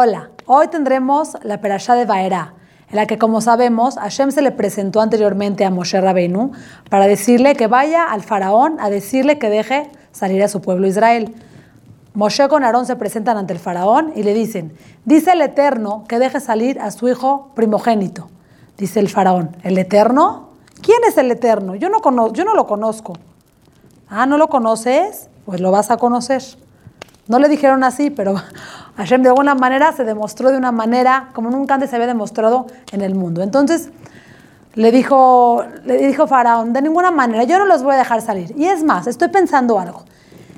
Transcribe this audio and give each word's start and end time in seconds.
Hola, 0.00 0.30
hoy 0.46 0.68
tendremos 0.68 1.36
la 1.42 1.60
Perashá 1.60 1.96
de 1.96 2.04
Baerá, 2.04 2.54
en 2.88 2.94
la 2.94 3.06
que, 3.06 3.18
como 3.18 3.40
sabemos, 3.40 3.96
Hashem 3.96 4.30
se 4.30 4.42
le 4.42 4.52
presentó 4.52 5.00
anteriormente 5.00 5.64
a 5.64 5.70
Moshe 5.70 6.00
Rabbeinu 6.00 6.52
para 6.88 7.08
decirle 7.08 7.56
que 7.56 7.66
vaya 7.66 8.04
al 8.04 8.22
faraón 8.22 8.76
a 8.78 8.90
decirle 8.90 9.40
que 9.40 9.50
deje 9.50 9.90
salir 10.12 10.40
a 10.44 10.46
su 10.46 10.60
pueblo 10.60 10.86
Israel. 10.86 11.34
Moshe 12.14 12.46
con 12.46 12.62
Aarón 12.62 12.86
se 12.86 12.94
presentan 12.94 13.38
ante 13.38 13.54
el 13.54 13.58
faraón 13.58 14.12
y 14.14 14.22
le 14.22 14.34
dicen, 14.34 14.72
dice 15.04 15.32
el 15.32 15.42
Eterno 15.42 16.04
que 16.06 16.20
deje 16.20 16.38
salir 16.38 16.78
a 16.80 16.92
su 16.92 17.08
hijo 17.08 17.50
primogénito. 17.56 18.28
Dice 18.76 19.00
el 19.00 19.08
faraón, 19.08 19.56
¿el 19.64 19.76
Eterno? 19.78 20.50
¿Quién 20.80 21.00
es 21.08 21.18
el 21.18 21.28
Eterno? 21.32 21.74
Yo 21.74 21.88
no, 21.88 22.32
yo 22.32 22.44
no 22.44 22.54
lo 22.54 22.68
conozco. 22.68 23.14
Ah, 24.08 24.26
¿no 24.26 24.38
lo 24.38 24.48
conoces? 24.48 25.28
Pues 25.44 25.60
lo 25.60 25.72
vas 25.72 25.90
a 25.90 25.96
conocer. 25.96 26.44
No 27.28 27.38
le 27.38 27.48
dijeron 27.48 27.84
así, 27.84 28.10
pero 28.10 28.34
Hashem 28.96 29.22
de 29.22 29.28
alguna 29.28 29.54
manera 29.54 29.92
se 29.92 30.04
demostró 30.04 30.50
de 30.50 30.56
una 30.56 30.72
manera 30.72 31.28
como 31.34 31.50
nunca 31.50 31.74
antes 31.74 31.90
se 31.90 31.96
había 31.96 32.08
demostrado 32.08 32.66
en 32.90 33.02
el 33.02 33.14
mundo. 33.14 33.42
Entonces 33.42 33.90
le 34.74 34.90
dijo, 34.90 35.64
le 35.84 35.98
dijo 35.98 36.26
Faraón, 36.26 36.72
de 36.72 36.82
ninguna 36.82 37.10
manera, 37.10 37.44
yo 37.44 37.58
no 37.58 37.66
los 37.66 37.82
voy 37.82 37.94
a 37.94 37.98
dejar 37.98 38.22
salir. 38.22 38.54
Y 38.56 38.66
es 38.66 38.82
más, 38.82 39.06
estoy 39.06 39.28
pensando 39.28 39.78
algo. 39.78 40.04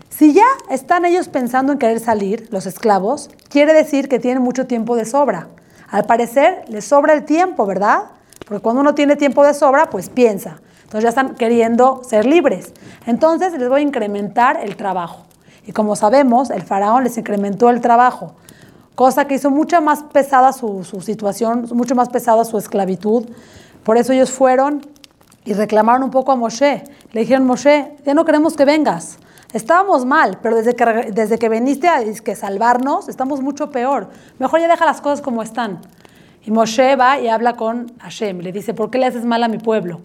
Si 0.09 0.33
ya 0.33 0.45
están 0.69 1.07
ellos 1.07 1.29
pensando 1.29 1.73
en 1.73 1.79
querer 1.79 1.99
salir, 2.01 2.47
los 2.51 2.67
esclavos, 2.67 3.31
quiere 3.49 3.73
decir 3.73 4.09
que 4.09 4.19
tienen 4.19 4.43
mucho 4.43 4.67
tiempo 4.67 4.95
de 4.95 5.07
sobra. 5.07 5.49
Al 5.89 6.05
parecer 6.05 6.65
les 6.69 6.85
sobra 6.85 7.15
el 7.15 7.25
tiempo, 7.25 7.67
¿verdad? 7.67 8.05
Porque 8.47 8.63
cuando 8.63 8.83
uno 8.83 8.95
tiene 8.95 9.17
tiempo 9.17 9.45
de 9.45 9.55
sobra, 9.55 9.89
pues 9.89 10.09
piensa. 10.09 10.61
Entonces 10.83 11.03
ya 11.03 11.09
están 11.09 11.37
queriendo 11.37 12.03
ser 12.05 12.27
libres. 12.27 12.75
Entonces 13.07 13.53
les 13.55 13.69
voy 13.69 13.81
a 13.81 13.85
incrementar 13.85 14.61
el 14.63 14.77
trabajo. 14.77 15.30
Y 15.67 15.73
como 15.73 15.97
sabemos, 15.97 16.51
el 16.51 16.63
faraón 16.63 17.05
les 17.05 17.19
incrementó 17.19 17.71
el 17.71 17.81
trabajo, 17.81 18.35
cosa 18.95 19.27
que 19.27 19.35
hizo 19.35 19.51
mucho 19.51 19.81
más 19.81 20.03
pesada 20.03 20.53
su, 20.53 20.85
situación, 20.85 21.67
mucho 21.73 21.95
más 21.95 22.09
pesada 22.09 22.45
su 22.45 22.59
esclavitud. 22.59 23.27
Por 23.85 23.97
eso 23.97 24.13
ellos 24.13 24.31
fueron 24.31 24.87
y 25.45 25.55
reclamaron 25.55 26.03
un 26.03 26.11
poco 26.11 26.33
a 26.33 26.37
Moshe. 26.37 26.85
Le 27.13 27.21
dijeron, 27.21 27.47
Moshe, 27.47 27.97
ya 28.05 28.15
no 28.15 28.25
queremos 28.25 28.57
que 28.57 28.65
vengas. 28.65 29.19
Estábamos 29.53 30.05
mal, 30.05 30.39
pero 30.43 30.57
desde 30.57 30.77
que, 30.77 31.13
desde 31.13 31.39
que 31.39 31.49
viniste 31.49 31.89
a 31.89 32.01
que 32.23 32.37
salvarnos, 32.37 33.09
estamos 33.09 33.41
mucho 33.41 33.71
peor. 33.71 34.09
Mejor 34.39 34.61
ya 34.61 34.69
deja 34.69 34.85
las 34.85 35.01
cosas 35.01 35.21
como 35.21 35.43
están. 35.43 35.81
Y 36.45 36.51
Moshe 36.51 36.95
va 36.97 37.19
y 37.19 37.29
habla 37.29 37.55
con 37.57 37.93
Hashem. 37.99 38.41
Le 38.41 38.53
dice, 38.53 38.75
¿por 38.75 38.91
qué 38.91 38.99
le 38.99 39.07
haces 39.07 39.25
mal 39.25 39.43
a 39.43 39.49
mi 39.49 39.59
pueblo? 39.59 40.01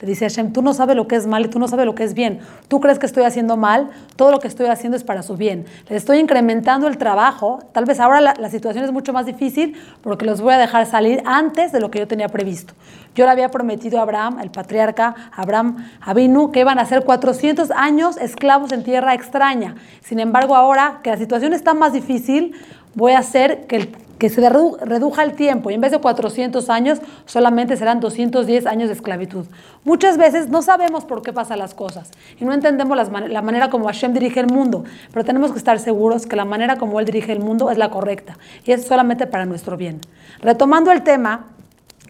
Le 0.00 0.08
dice 0.08 0.24
Hashem, 0.24 0.52
tú 0.52 0.62
no 0.62 0.72
sabes 0.72 0.96
lo 0.96 1.06
que 1.06 1.16
es 1.16 1.26
mal 1.26 1.44
y 1.44 1.48
tú 1.48 1.58
no 1.58 1.68
sabes 1.68 1.84
lo 1.84 1.94
que 1.94 2.04
es 2.04 2.14
bien. 2.14 2.40
Tú 2.68 2.80
crees 2.80 2.98
que 2.98 3.04
estoy 3.04 3.24
haciendo 3.24 3.58
mal, 3.58 3.90
todo 4.16 4.30
lo 4.30 4.38
que 4.38 4.48
estoy 4.48 4.66
haciendo 4.66 4.96
es 4.96 5.04
para 5.04 5.22
su 5.22 5.36
bien. 5.36 5.66
Les 5.88 5.98
estoy 5.98 6.18
incrementando 6.18 6.88
el 6.88 6.96
trabajo. 6.96 7.58
Tal 7.72 7.84
vez 7.84 8.00
ahora 8.00 8.20
la, 8.20 8.50
situación 8.50 8.84
es 8.84 8.92
mucho 8.92 9.12
más 9.12 9.26
difícil 9.26 9.76
porque 10.02 10.24
los 10.24 10.40
voy 10.40 10.54
a 10.54 10.58
dejar 10.58 10.86
salir 10.86 11.22
antes 11.26 11.70
de 11.72 11.80
lo 11.80 11.90
que 11.90 11.98
yo 11.98 12.08
tenía 12.08 12.28
previsto. 12.28 12.72
Yo 13.14 13.26
le 13.26 13.30
había 13.30 13.50
prometido 13.50 13.98
a 13.98 14.02
Abraham, 14.02 14.38
el 14.40 14.50
patriarca 14.50 15.14
Abraham 15.32 15.86
Abinu, 16.00 16.50
que 16.50 16.60
iban 16.60 16.78
a 16.78 16.86
ser 16.86 17.04
400 17.04 17.70
años 17.72 18.16
esclavos 18.16 18.72
en 18.72 18.82
tierra 18.84 19.12
extraña. 19.12 19.74
Sin 20.00 20.18
embargo, 20.18 20.56
ahora 20.56 21.00
que 21.02 21.10
la 21.10 21.18
situación 21.18 21.52
está 21.52 21.74
más 21.74 21.92
difícil, 21.92 22.54
voy 22.94 23.12
a 23.12 23.18
hacer 23.18 23.66
que 23.66 23.76
el 23.76 23.88
que 24.20 24.28
se 24.28 24.46
reduja 24.48 25.22
el 25.24 25.32
tiempo 25.32 25.70
y 25.70 25.74
en 25.74 25.80
vez 25.80 25.90
de 25.92 25.98
400 25.98 26.68
años 26.68 27.00
solamente 27.24 27.76
serán 27.78 28.00
210 28.00 28.66
años 28.66 28.88
de 28.88 28.94
esclavitud. 28.94 29.46
Muchas 29.82 30.18
veces 30.18 30.50
no 30.50 30.60
sabemos 30.60 31.06
por 31.06 31.22
qué 31.22 31.32
pasan 31.32 31.58
las 31.58 31.72
cosas 31.72 32.10
y 32.38 32.44
no 32.44 32.52
entendemos 32.52 32.96
la 33.10 33.42
manera 33.42 33.70
como 33.70 33.86
Hashem 33.86 34.12
dirige 34.12 34.38
el 34.38 34.46
mundo, 34.46 34.84
pero 35.10 35.24
tenemos 35.24 35.52
que 35.52 35.58
estar 35.58 35.78
seguros 35.78 36.26
que 36.26 36.36
la 36.36 36.44
manera 36.44 36.76
como 36.76 37.00
Él 37.00 37.06
dirige 37.06 37.32
el 37.32 37.40
mundo 37.40 37.70
es 37.70 37.78
la 37.78 37.88
correcta 37.88 38.36
y 38.64 38.72
es 38.72 38.86
solamente 38.86 39.26
para 39.26 39.46
nuestro 39.46 39.78
bien. 39.78 40.00
Retomando 40.42 40.92
el 40.92 41.02
tema 41.02 41.46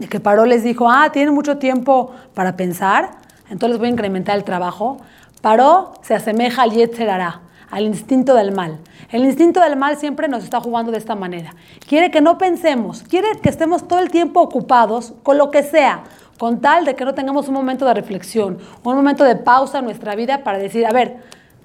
de 0.00 0.08
que 0.08 0.19
Paró 0.19 0.46
les 0.46 0.64
dijo, 0.64 0.90
ah, 0.90 1.11
tienen 1.12 1.33
mucho 1.33 1.58
tiempo 1.58 2.11
para 2.35 2.56
pensar, 2.56 3.12
entonces 3.51 3.79
voy 3.79 3.86
a 3.86 3.90
incrementar 3.92 4.36
el 4.36 4.42
trabajo. 4.42 4.96
Paró 5.42 5.92
se 6.02 6.17
asemeja 6.17 6.62
al 6.62 6.73
Yetzer 6.73 7.08
al 7.08 7.85
instinto 7.85 8.35
del 8.35 8.52
mal. 8.52 8.79
El 9.11 9.25
instinto 9.25 9.61
del 9.61 9.77
mal 9.77 9.97
siempre 9.97 10.29
nos 10.29 10.45
está 10.45 10.61
jugando 10.61 10.93
de 10.93 10.98
esta 10.98 11.17
manera. 11.17 11.57
Quiere 11.89 12.13
que 12.13 12.21
no 12.21 12.39
pensemos, 12.39 13.03
quiere 13.03 13.29
que 13.43 13.48
estemos 13.48 13.89
todo 13.89 13.98
el 13.98 14.09
tiempo 14.09 14.41
ocupados 14.41 15.15
con 15.25 15.37
lo 15.37 15.51
que 15.51 15.65
sea, 15.65 16.05
con 16.39 16.61
tal 16.61 16.85
de 16.85 16.95
que 16.95 17.05
no 17.05 17.13
tengamos 17.13 17.48
un 17.48 17.55
momento 17.55 17.85
de 17.87 17.95
reflexión, 17.95 18.59
un 18.85 18.95
momento 18.95 19.25
de 19.25 19.35
pausa 19.35 19.81
en 19.81 19.87
nuestra 19.87 20.15
vida 20.15 20.45
para 20.45 20.59
decir, 20.59 20.87
a 20.87 20.93
ver, 20.93 21.17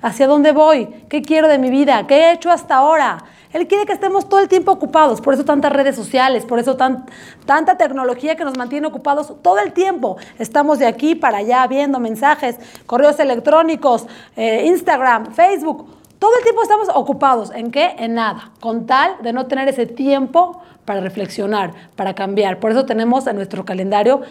¿hacia 0.01 0.25
dónde 0.25 0.53
voy? 0.53 0.87
¿Qué 1.07 1.21
quiero 1.21 1.47
de 1.47 1.59
mi 1.59 1.69
vida? 1.69 2.07
¿Qué 2.07 2.15
he 2.15 2.31
hecho 2.33 2.49
hasta 2.49 2.77
ahora? 2.77 3.23
Él 3.53 3.67
quiere 3.67 3.85
que 3.85 3.93
estemos 3.93 4.27
todo 4.27 4.39
el 4.39 4.49
tiempo 4.49 4.71
ocupados, 4.71 5.21
por 5.21 5.35
eso 5.35 5.45
tantas 5.45 5.71
redes 5.71 5.95
sociales, 5.95 6.45
por 6.45 6.57
eso 6.57 6.75
tanta 6.75 7.77
tecnología 7.77 8.35
que 8.35 8.43
nos 8.43 8.57
mantiene 8.57 8.87
ocupados 8.87 9.35
todo 9.43 9.59
el 9.59 9.71
tiempo. 9.71 10.17
Estamos 10.39 10.79
de 10.79 10.87
aquí 10.87 11.13
para 11.13 11.37
allá 11.37 11.65
viendo 11.67 11.99
mensajes, 11.99 12.57
correos 12.87 13.19
electrónicos, 13.19 14.07
eh, 14.35 14.65
Instagram, 14.65 15.31
Facebook. 15.31 15.94
Todo 16.19 16.37
el 16.37 16.43
tiempo 16.43 16.61
estamos 16.63 16.89
ocupados. 16.93 17.51
¿En 17.51 17.71
qué? 17.71 17.95
En 17.97 18.15
nada. 18.15 18.51
Con 18.59 18.85
tal 18.85 19.17
de 19.21 19.33
no 19.33 19.47
tener 19.47 19.67
ese 19.67 19.85
tiempo 19.85 20.61
para 20.85 21.01
reflexionar, 21.01 21.73
para 21.95 22.15
cambiar. 22.15 22.59
Por 22.59 22.71
eso 22.71 22.85
tenemos 22.85 23.27
en 23.27 23.35
nuestro 23.35 23.65
calendario 23.65 24.21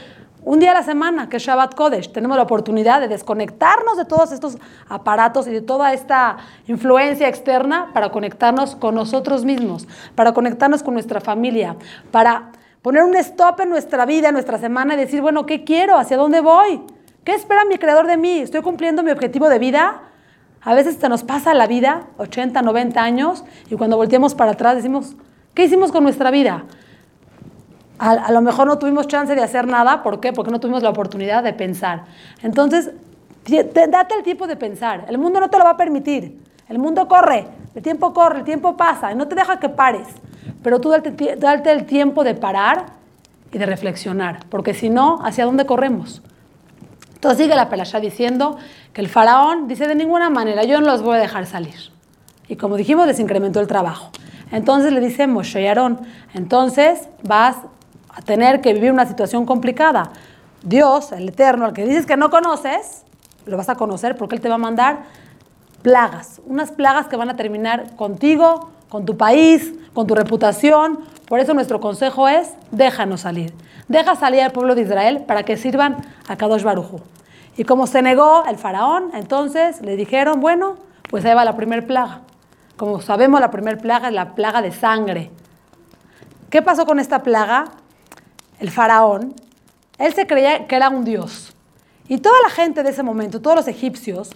un 0.46 0.60
día 0.60 0.72
a 0.72 0.74
la 0.74 0.82
semana, 0.82 1.30
que 1.30 1.38
es 1.38 1.42
Shabbat 1.42 1.74
Kodesh, 1.74 2.12
tenemos 2.12 2.36
la 2.36 2.42
oportunidad 2.42 3.00
de 3.00 3.08
desconectarnos 3.08 3.96
de 3.96 4.04
todos 4.04 4.30
estos 4.30 4.58
aparatos 4.90 5.46
y 5.46 5.50
de 5.50 5.62
toda 5.62 5.94
esta 5.94 6.36
influencia 6.66 7.28
externa 7.28 7.90
para 7.94 8.10
conectarnos 8.10 8.76
con 8.76 8.94
nosotros 8.94 9.46
mismos, 9.46 9.88
para 10.14 10.34
conectarnos 10.34 10.82
con 10.82 10.92
nuestra 10.92 11.22
familia, 11.22 11.76
para 12.10 12.52
poner 12.82 13.04
un 13.04 13.16
stop 13.16 13.60
en 13.60 13.70
nuestra 13.70 14.04
vida, 14.04 14.28
en 14.28 14.34
nuestra 14.34 14.58
semana 14.58 14.92
y 14.92 14.96
decir, 14.98 15.22
bueno, 15.22 15.46
¿qué 15.46 15.64
quiero? 15.64 15.96
¿Hacia 15.96 16.18
dónde 16.18 16.42
voy? 16.42 16.82
¿Qué 17.24 17.32
espera 17.32 17.64
mi 17.64 17.78
creador 17.78 18.06
de 18.06 18.18
mí? 18.18 18.40
¿Estoy 18.40 18.60
cumpliendo 18.60 19.02
mi 19.02 19.12
objetivo 19.12 19.48
de 19.48 19.58
vida? 19.58 20.02
A 20.64 20.74
veces 20.74 20.96
se 20.96 21.08
nos 21.08 21.22
pasa 21.22 21.54
la 21.54 21.66
vida, 21.66 22.06
80, 22.18 22.62
90 22.62 23.02
años, 23.02 23.44
y 23.70 23.76
cuando 23.76 23.96
volteamos 23.96 24.34
para 24.34 24.52
atrás 24.52 24.76
decimos, 24.76 25.14
¿qué 25.54 25.64
hicimos 25.64 25.92
con 25.92 26.02
nuestra 26.02 26.30
vida? 26.30 26.64
a, 27.98 28.32
lo 28.32 28.40
mejor 28.42 28.66
no 28.66 28.78
tuvimos 28.78 29.06
chance 29.06 29.34
de 29.34 29.42
hacer 29.42 29.66
nada. 29.66 30.02
¿Por 30.02 30.20
qué? 30.20 30.32
Porque 30.32 30.50
no 30.50 30.60
tuvimos 30.60 30.82
la 30.82 30.90
oportunidad 30.90 31.42
de 31.42 31.52
pensar. 31.52 32.04
Entonces, 32.42 32.90
date 33.46 34.14
el 34.14 34.22
tiempo 34.22 34.46
de 34.46 34.56
pensar. 34.56 35.04
El 35.08 35.18
mundo 35.18 35.40
no 35.40 35.48
te 35.48 35.58
lo 35.58 35.64
va 35.64 35.70
a 35.70 35.76
permitir. 35.76 36.40
El 36.68 36.78
mundo 36.78 37.06
corre, 37.08 37.46
el 37.74 37.82
tiempo 37.82 38.14
corre, 38.14 38.38
el 38.38 38.44
tiempo 38.44 38.76
pasa 38.76 39.12
y 39.12 39.14
no 39.14 39.28
te 39.28 39.34
deja 39.34 39.58
que 39.58 39.68
pares. 39.68 40.08
Pero 40.62 40.80
tú 40.80 40.88
date, 40.90 41.70
el 41.72 41.84
tiempo 41.84 42.24
de 42.24 42.34
parar 42.34 42.86
y 43.52 43.58
de 43.58 43.66
reflexionar, 43.66 44.46
porque 44.48 44.72
si 44.72 44.88
no, 44.88 45.20
¿hacia 45.22 45.44
dónde 45.44 45.66
corremos? 45.66 46.22
Entonces 47.24 47.46
sigue 47.46 47.56
la 47.56 47.70
Pelasha 47.70 48.00
diciendo 48.00 48.58
que 48.92 49.00
el 49.00 49.08
faraón 49.08 49.66
dice 49.66 49.88
de 49.88 49.94
ninguna 49.94 50.28
manera, 50.28 50.62
yo 50.64 50.78
no 50.82 50.88
los 50.88 51.00
voy 51.00 51.16
a 51.16 51.20
dejar 51.20 51.46
salir. 51.46 51.74
Y 52.48 52.56
como 52.56 52.76
dijimos, 52.76 53.06
les 53.06 53.18
incrementó 53.18 53.60
el 53.60 53.66
trabajo. 53.66 54.10
Entonces 54.52 54.92
le 54.92 55.00
dice 55.00 55.26
Moshe 55.26 55.62
y 55.62 55.66
Aarón, 55.66 56.00
entonces 56.34 57.08
vas 57.22 57.56
a 58.10 58.20
tener 58.20 58.60
que 58.60 58.74
vivir 58.74 58.92
una 58.92 59.06
situación 59.06 59.46
complicada. 59.46 60.10
Dios, 60.62 61.12
el 61.12 61.30
Eterno, 61.30 61.64
al 61.64 61.72
que 61.72 61.86
dices 61.86 62.04
que 62.04 62.18
no 62.18 62.28
conoces, 62.28 63.06
lo 63.46 63.56
vas 63.56 63.70
a 63.70 63.76
conocer 63.76 64.18
porque 64.18 64.34
Él 64.34 64.42
te 64.42 64.50
va 64.50 64.56
a 64.56 64.58
mandar 64.58 65.04
plagas, 65.80 66.42
unas 66.44 66.72
plagas 66.72 67.06
que 67.06 67.16
van 67.16 67.30
a 67.30 67.36
terminar 67.36 67.96
contigo, 67.96 68.68
con 68.90 69.06
tu 69.06 69.16
país, 69.16 69.72
con 69.94 70.06
tu 70.06 70.14
reputación. 70.14 70.98
Por 71.26 71.40
eso 71.40 71.54
nuestro 71.54 71.80
consejo 71.80 72.28
es, 72.28 72.50
déjanos 72.70 73.22
salir. 73.22 73.54
Deja 73.88 74.14
salir 74.14 74.42
al 74.42 74.52
pueblo 74.52 74.74
de 74.74 74.82
Israel 74.82 75.24
para 75.26 75.44
que 75.44 75.56
sirvan 75.56 76.04
a 76.28 76.36
Kadosh 76.36 76.64
Barujú. 76.64 77.00
Y 77.56 77.64
como 77.64 77.86
se 77.86 78.02
negó 78.02 78.44
el 78.46 78.56
faraón, 78.58 79.10
entonces 79.14 79.80
le 79.80 79.96
dijeron, 79.96 80.40
bueno, 80.40 80.76
pues 81.10 81.24
ahí 81.24 81.34
va 81.34 81.44
la 81.44 81.56
primera 81.56 81.86
plaga. 81.86 82.22
Como 82.76 83.00
sabemos, 83.00 83.40
la 83.40 83.50
primera 83.50 83.78
plaga 83.78 84.08
es 84.08 84.14
la 84.14 84.34
plaga 84.34 84.60
de 84.60 84.72
sangre. 84.72 85.30
¿Qué 86.50 86.62
pasó 86.62 86.86
con 86.86 86.98
esta 86.98 87.22
plaga? 87.22 87.66
el 88.60 88.70
faraón, 88.70 89.34
él 89.98 90.14
se 90.14 90.26
creía 90.26 90.66
que 90.66 90.76
era 90.76 90.88
un 90.88 91.04
dios. 91.04 91.54
Y 92.08 92.18
toda 92.18 92.40
la 92.42 92.50
gente 92.50 92.82
de 92.82 92.90
ese 92.90 93.02
momento, 93.02 93.40
todos 93.40 93.56
los 93.56 93.68
egipcios, 93.68 94.30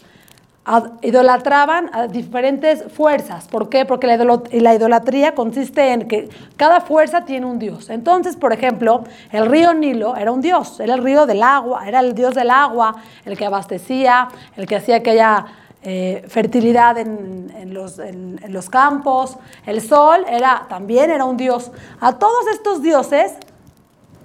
idolatraban 1.02 1.90
a 1.92 2.06
diferentes 2.08 2.84
fuerzas. 2.92 3.48
¿Por 3.48 3.68
qué? 3.68 3.84
Porque 3.84 4.06
la 4.06 4.74
idolatría 4.74 5.34
consiste 5.34 5.92
en 5.92 6.08
que 6.08 6.28
cada 6.56 6.80
fuerza 6.80 7.24
tiene 7.24 7.46
un 7.46 7.58
dios. 7.58 7.88
Entonces, 7.90 8.36
por 8.36 8.52
ejemplo, 8.52 9.04
el 9.32 9.46
río 9.46 9.72
Nilo 9.72 10.16
era 10.16 10.30
un 10.30 10.40
dios, 10.40 10.78
era 10.80 10.94
el 10.94 11.02
río 11.02 11.26
del 11.26 11.42
agua, 11.42 11.88
era 11.88 12.00
el 12.00 12.14
dios 12.14 12.34
del 12.34 12.50
agua, 12.50 12.96
el 13.24 13.38
que 13.38 13.46
abastecía, 13.46 14.28
el 14.56 14.66
que 14.66 14.76
hacía 14.76 14.96
aquella 14.96 15.46
eh, 15.82 16.24
fertilidad 16.28 16.98
en, 16.98 17.72
los, 17.72 17.98
en, 17.98 18.40
los, 18.48 18.68
campos. 18.68 19.38
El 19.64 19.80
sol 19.80 20.24
era, 20.28 20.66
también 20.68 21.10
era 21.10 21.24
un 21.24 21.36
dios. 21.36 21.70
A 22.00 22.18
todos 22.18 22.46
estos 22.52 22.82
dioses 22.82 23.34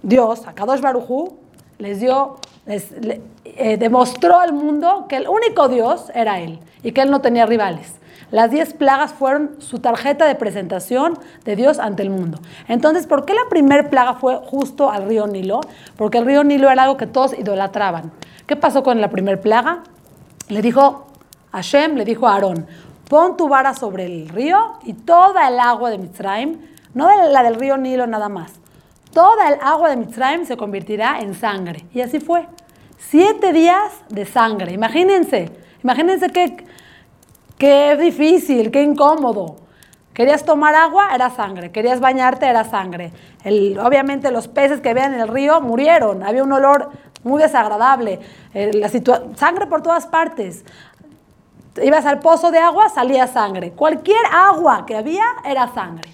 Dios, 0.01 0.45
a 0.45 0.53
Kadosh 0.53 0.81
Barujú, 0.81 1.37
les 1.77 2.01
dio 2.01 2.35
eh, 2.65 3.77
demostró 3.77 4.39
al 4.39 4.53
mundo 4.53 5.05
que 5.09 5.17
el 5.17 5.27
único 5.27 5.67
Dios 5.67 6.11
era 6.15 6.39
Él 6.39 6.59
y 6.81 6.91
que 6.91 7.01
Él 7.01 7.11
no 7.11 7.21
tenía 7.21 7.45
rivales. 7.45 7.95
Las 8.31 8.49
diez 8.49 8.73
plagas 8.73 9.13
fueron 9.13 9.57
su 9.59 9.79
tarjeta 9.79 10.25
de 10.25 10.33
presentación 10.33 11.19
de 11.45 11.55
Dios 11.55 11.77
ante 11.77 12.01
el 12.01 12.09
mundo. 12.09 12.39
Entonces, 12.67 13.05
¿por 13.05 13.25
qué 13.25 13.33
la 13.33 13.47
primera 13.47 13.89
plaga 13.91 14.15
fue 14.15 14.37
justo 14.37 14.89
al 14.89 15.07
río 15.07 15.27
Nilo? 15.27 15.61
Porque 15.97 16.17
el 16.17 16.25
río 16.25 16.43
Nilo 16.43 16.71
era 16.71 16.83
algo 16.83 16.97
que 16.97 17.05
todos 17.05 17.37
idolatraban. 17.37 18.11
¿Qué 18.47 18.55
pasó 18.55 18.81
con 18.81 18.99
la 19.01 19.09
primera 19.09 19.39
plaga? 19.39 19.83
Le 20.47 20.63
dijo 20.63 21.05
Hashem, 21.51 21.95
le 21.95 22.05
dijo 22.05 22.27
a 22.27 22.33
Aarón, 22.33 22.65
pon 23.07 23.37
tu 23.37 23.47
vara 23.47 23.75
sobre 23.75 24.05
el 24.05 24.29
río 24.29 24.79
y 24.83 24.93
toda 24.93 25.47
el 25.47 25.59
agua 25.59 25.91
de 25.91 25.99
Mitzrayim, 25.99 26.57
no 26.95 27.09
la 27.29 27.43
del 27.43 27.55
río 27.55 27.77
Nilo 27.77 28.07
nada 28.07 28.29
más, 28.29 28.53
toda 29.13 29.49
el 29.49 29.59
agua 29.61 29.89
de 29.89 29.97
Mitzrayim 29.97 30.45
se 30.45 30.57
convertirá 30.57 31.19
en 31.19 31.33
sangre. 31.35 31.85
Y 31.93 32.01
así 32.01 32.19
fue. 32.19 32.47
Siete 32.97 33.53
días 33.53 33.91
de 34.09 34.25
sangre. 34.25 34.73
Imagínense, 34.73 35.51
imagínense 35.83 36.29
qué, 36.29 36.65
qué 37.57 37.95
difícil, 37.97 38.71
qué 38.71 38.81
incómodo. 38.81 39.57
Querías 40.13 40.45
tomar 40.45 40.75
agua, 40.75 41.09
era 41.13 41.29
sangre. 41.29 41.71
Querías 41.71 41.99
bañarte, 41.99 42.47
era 42.47 42.63
sangre. 42.63 43.11
obviamente 43.45 44.31
los 44.31 44.47
peces 44.47 44.79
que 44.81 44.89
había 44.89 45.05
en 45.05 45.15
el 45.15 45.27
río 45.27 45.59
murieron. 45.61 46.23
Había 46.23 46.43
un 46.43 46.51
olor 46.51 46.91
muy 47.23 47.41
desagradable. 47.41 48.19
la 48.53 48.89
sangre 49.35 49.67
por 49.67 49.81
todas 49.81 50.05
partes. 50.07 50.63
Ibas 51.81 52.05
al 52.05 52.19
pozo 52.19 52.51
de 52.51 52.59
agua, 52.59 52.89
salía 52.89 53.25
sangre. 53.25 53.71
Cualquier 53.71 54.23
agua 54.31 54.85
que 54.85 54.95
había 54.95 55.25
era 55.43 55.67
sangre. 55.73 56.11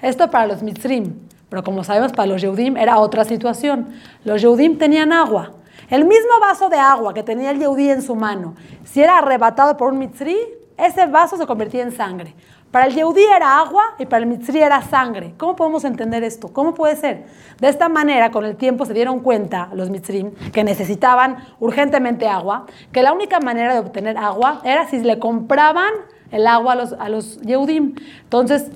Esto 0.00 0.30
para 0.30 0.46
los 0.46 0.62
mitzrim. 0.62 1.27
Pero 1.48 1.64
como 1.64 1.84
sabemos, 1.84 2.12
para 2.12 2.26
los 2.28 2.42
Yehudim 2.42 2.76
era 2.76 2.98
otra 2.98 3.24
situación. 3.24 3.88
Los 4.24 4.42
Yehudim 4.42 4.78
tenían 4.78 5.12
agua. 5.12 5.52
El 5.90 6.04
mismo 6.04 6.38
vaso 6.40 6.68
de 6.68 6.76
agua 6.76 7.14
que 7.14 7.22
tenía 7.22 7.50
el 7.50 7.58
Yehudí 7.58 7.88
en 7.88 8.02
su 8.02 8.14
mano, 8.14 8.54
si 8.84 9.00
era 9.00 9.18
arrebatado 9.18 9.76
por 9.76 9.92
un 9.92 9.98
mitzri, 9.98 10.36
ese 10.76 11.06
vaso 11.06 11.36
se 11.36 11.46
convertía 11.46 11.82
en 11.82 11.92
sangre. 11.92 12.34
Para 12.70 12.84
el 12.84 12.94
Yehudí 12.94 13.24
era 13.24 13.58
agua 13.58 13.82
y 13.98 14.04
para 14.04 14.22
el 14.22 14.26
mitzri 14.28 14.60
era 14.60 14.82
sangre. 14.82 15.32
¿Cómo 15.38 15.56
podemos 15.56 15.84
entender 15.84 16.22
esto? 16.22 16.52
¿Cómo 16.52 16.74
puede 16.74 16.96
ser? 16.96 17.24
De 17.58 17.68
esta 17.68 17.88
manera, 17.88 18.30
con 18.30 18.44
el 18.44 18.56
tiempo 18.56 18.84
se 18.84 18.92
dieron 18.92 19.20
cuenta 19.20 19.70
los 19.72 19.88
mitzrim 19.88 20.32
que 20.52 20.62
necesitaban 20.64 21.38
urgentemente 21.58 22.28
agua, 22.28 22.66
que 22.92 23.02
la 23.02 23.14
única 23.14 23.40
manera 23.40 23.72
de 23.72 23.80
obtener 23.80 24.18
agua 24.18 24.60
era 24.64 24.86
si 24.86 25.00
le 25.00 25.18
compraban 25.18 25.92
el 26.30 26.46
agua 26.46 26.74
a 26.74 26.76
los, 26.76 26.92
a 26.92 27.08
los 27.08 27.40
Yehudim. 27.40 27.94
Entonces, 28.24 28.70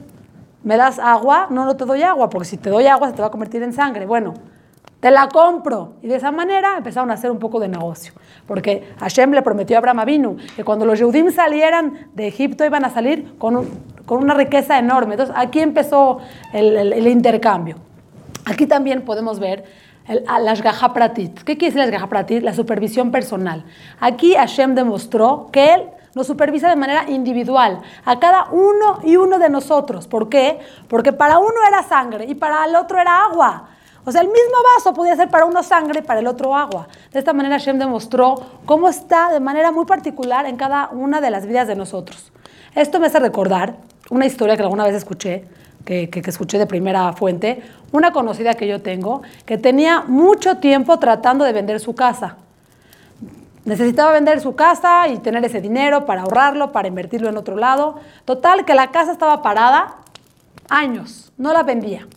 ¿me 0.65 0.77
das 0.77 0.99
agua? 0.99 1.49
No, 1.51 1.65
no 1.65 1.77
te 1.77 1.85
doy 1.85 2.03
agua, 2.03 2.31
porque 2.31 2.47
si 2.47 2.57
te 2.57 2.71
doy 2.71 2.87
agua 2.87 3.09
se 3.09 3.15
te 3.15 3.23
va 3.23 3.29
a 3.29 3.31
convertir 3.31 3.63
en 3.63 3.73
sangre. 3.73 4.07
Bueno, 4.07 4.35
te 5.03 5.11
la 5.11 5.29
compro. 5.29 5.95
Y 6.01 6.07
de 6.07 6.15
esa 6.15 6.31
manera 6.31 6.77
empezaron 6.77 7.11
a 7.11 7.15
hacer 7.15 7.33
un 7.33 7.41
poco 7.41 7.59
de 7.59 7.67
negocio. 7.67 8.13
Porque 8.47 8.95
Hashem 9.01 9.33
le 9.33 9.43
prometió 9.43 9.77
a 9.77 9.79
Abraham 9.79 9.99
Avinu 9.99 10.37
que 10.55 10.63
cuando 10.63 10.87
los 10.87 10.97
Yehudim 10.97 11.33
salieran 11.33 12.07
de 12.15 12.29
Egipto 12.29 12.65
iban 12.65 12.85
a 12.85 12.91
salir 12.91 13.37
con, 13.37 13.69
con 14.07 14.23
una 14.23 14.35
riqueza 14.35 14.79
enorme. 14.79 15.15
Entonces 15.15 15.35
aquí 15.37 15.59
empezó 15.59 16.19
el, 16.53 17.07
intercambio. 17.09 17.79
Aquí 18.45 18.69
también 18.69 19.03
podemos 19.03 19.41
ver 19.41 19.65
el, 20.07 20.25
la 20.25 20.93
Pratit. 20.95 21.43
¿Qué 21.43 21.59
quiere 21.59 21.75
decir 21.75 22.01
la 22.01 22.07
Pratit? 22.07 22.41
La 22.45 22.55
supervisión 22.55 23.11
personal. 23.11 23.65
Aquí 23.99 24.35
Hashem 24.35 24.77
demostró 24.77 25.49
que 25.51 25.75
él 25.75 25.83
nos 26.15 26.27
supervisa 26.27 26.69
de 26.69 26.77
manera 26.77 27.09
individual 27.09 27.81
a 28.05 28.19
cada 28.19 28.47
uno 28.51 29.01
y 29.03 29.17
uno 29.17 29.39
de 29.39 29.49
nosotros. 29.49 30.07
¿Por 30.07 30.29
qué? 30.29 30.61
Porque 30.89 31.13
para 31.13 31.39
uno 31.39 31.55
era 31.67 31.83
sangre 31.83 32.27
y 32.27 32.35
para 32.35 32.65
el 32.65 32.77
otro 32.77 33.01
era 33.01 33.25
agua. 33.25 33.69
O 34.05 34.11
sea, 34.11 34.21
el 34.21 34.27
mismo 34.27 34.57
vaso 34.77 34.93
podía 34.95 35.15
ser 35.15 35.29
para 35.29 35.45
uno 35.45 35.63
sangre 35.63 36.01
y 36.01 36.03
para 36.03 36.21
el 36.21 36.27
otro 36.27 36.57
agua. 36.57 36.89
De 37.13 37.21
esta 37.21 37.33
manera 37.33 37.59
Hashem 37.59 37.79
demostró 37.79 38.35
cómo 38.67 38.89
está 38.89 39.33
de 39.33 39.39
manera 39.39 39.71
muy 39.71 39.85
particular 39.85 40.45
en 40.47 40.57
cada 40.57 40.89
una 40.91 41.21
de 41.21 41.31
las 41.31 41.47
vidas 41.47 41.69
de 41.69 41.77
nosotros. 41.77 42.33
Esto 42.75 42.99
me 42.99 43.07
hace 43.07 43.21
recordar 43.21 43.77
una 44.11 44.27
historia 44.27 44.57
que 44.57 44.63
alguna 44.63 44.85
vez 44.85 44.97
escuché, 44.97 45.45
que, 45.85 46.11
que, 46.11 46.21
escuché 46.29 46.59
de 46.59 46.67
primera 46.67 47.13
fuente, 47.13 47.63
una 47.93 48.13
conocida 48.13 48.55
que 48.55 48.67
yo 48.67 48.83
tengo, 48.83 49.23
que 49.47 49.57
tenía 49.57 50.03
mucho 50.03 50.57
tiempo 50.57 50.99
tratando 50.99 51.45
de 51.45 51.53
vender 51.53 51.79
su 51.79 51.95
casa. 51.95 52.37
Necesitaba 53.65 54.13
vender 54.13 54.41
su 54.41 54.57
casa 54.57 55.07
y 55.09 55.19
tener 55.19 55.45
ese 55.45 55.61
dinero 55.61 56.05
para 56.05 56.23
ahorrarlo, 56.23 56.73
para 56.73 56.89
invertirlo 56.89 57.29
en 57.29 57.37
otro 57.37 57.57
lado. 57.57 57.97
Total, 58.25 58.65
que 58.65 58.75
la 58.75 58.91
casa 58.91 59.13
estaba 59.13 59.43
parada 59.43 59.99
años, 60.69 61.33
no 61.37 61.53
la 61.53 61.63
vendía. 61.63 62.09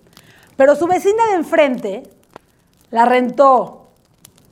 Pero 0.57 0.75
su 0.75 0.87
vecina 0.87 1.25
de 1.27 1.33
enfrente 1.33 2.03
la 2.89 3.05
rentó, 3.05 3.89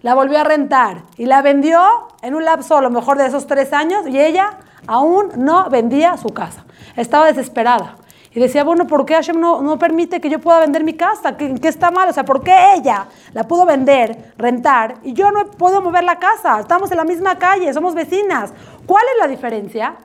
la 0.02 0.14
volvió 0.14 0.40
a 0.40 0.44
rentar 0.44 1.04
y 1.18 1.26
la 1.26 1.42
vendió 1.42 1.82
en 2.22 2.36
un 2.36 2.46
lapso 2.46 2.78
a 2.78 2.82
lo 2.82 2.90
mejor 2.90 3.18
de 3.18 3.26
esos 3.26 3.48
tres 3.48 3.74
años 3.74 4.08
y 4.08 4.20
ella 4.20 4.60
aún 4.86 5.32
no 5.38 5.70
vendía 5.70 6.18
su 6.18 6.30
casa. 6.30 6.66
Estaba 6.96 7.28
desesperada. 7.28 7.96
Y 8.36 8.40
decía, 8.40 8.64
bueno, 8.64 8.88
¿por 8.88 9.06
qué 9.06 9.14
Hashem 9.14 9.40
no, 9.40 9.62
no 9.62 9.78
permite 9.78 10.20
que 10.20 10.30
yo 10.30 10.40
pueda 10.40 10.60
vender 10.60 10.84
mi 10.84 10.94
casa? 10.94 11.38
¿Qué, 11.38 11.54
¿Qué, 11.56 11.68
está 11.68 11.92
mal? 11.92 12.10
O 12.10 12.14
sea, 12.14 12.26
¿por 12.26 12.44
qué 12.44 12.74
ella 12.76 13.06
la 13.34 13.44
pudo 13.44 13.66
vender, 13.66 14.34
rentar, 14.38 14.96
y 15.04 15.14
yo 15.14 15.32
no 15.32 15.52
puedo 15.52 15.82
mover 15.82 16.04
la 16.04 16.18
casa? 16.18 16.60
Estamos 16.60 16.90
en 16.92 16.98
la 16.98 17.04
misma 17.04 17.38
calle, 17.38 17.72
somos 17.74 17.94
vecinas. 17.94 18.52
¿Cuál 18.88 19.04
es 19.14 19.20
la 19.22 19.28
diferencia? 19.28 19.96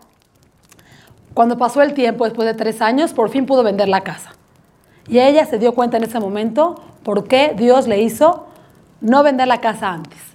Cuando 1.32 1.56
pasó 1.56 1.80
el 1.80 1.94
tiempo, 1.94 2.24
después 2.24 2.46
de 2.46 2.54
tres 2.54 2.82
años, 2.82 3.14
por 3.14 3.30
fin 3.30 3.46
pudo 3.46 3.62
vender 3.62 3.88
la 3.88 4.02
casa. 4.02 4.32
Y 5.08 5.20
ella 5.20 5.46
se 5.46 5.58
dio 5.58 5.74
cuenta 5.74 5.96
en 5.96 6.04
ese 6.04 6.20
momento 6.20 6.82
por 7.02 7.26
qué 7.28 7.54
Dios 7.56 7.86
le 7.88 8.00
hizo 8.02 8.46
no 9.00 9.22
vender 9.22 9.48
la 9.48 9.60
casa 9.60 9.88
antes. 9.88 10.27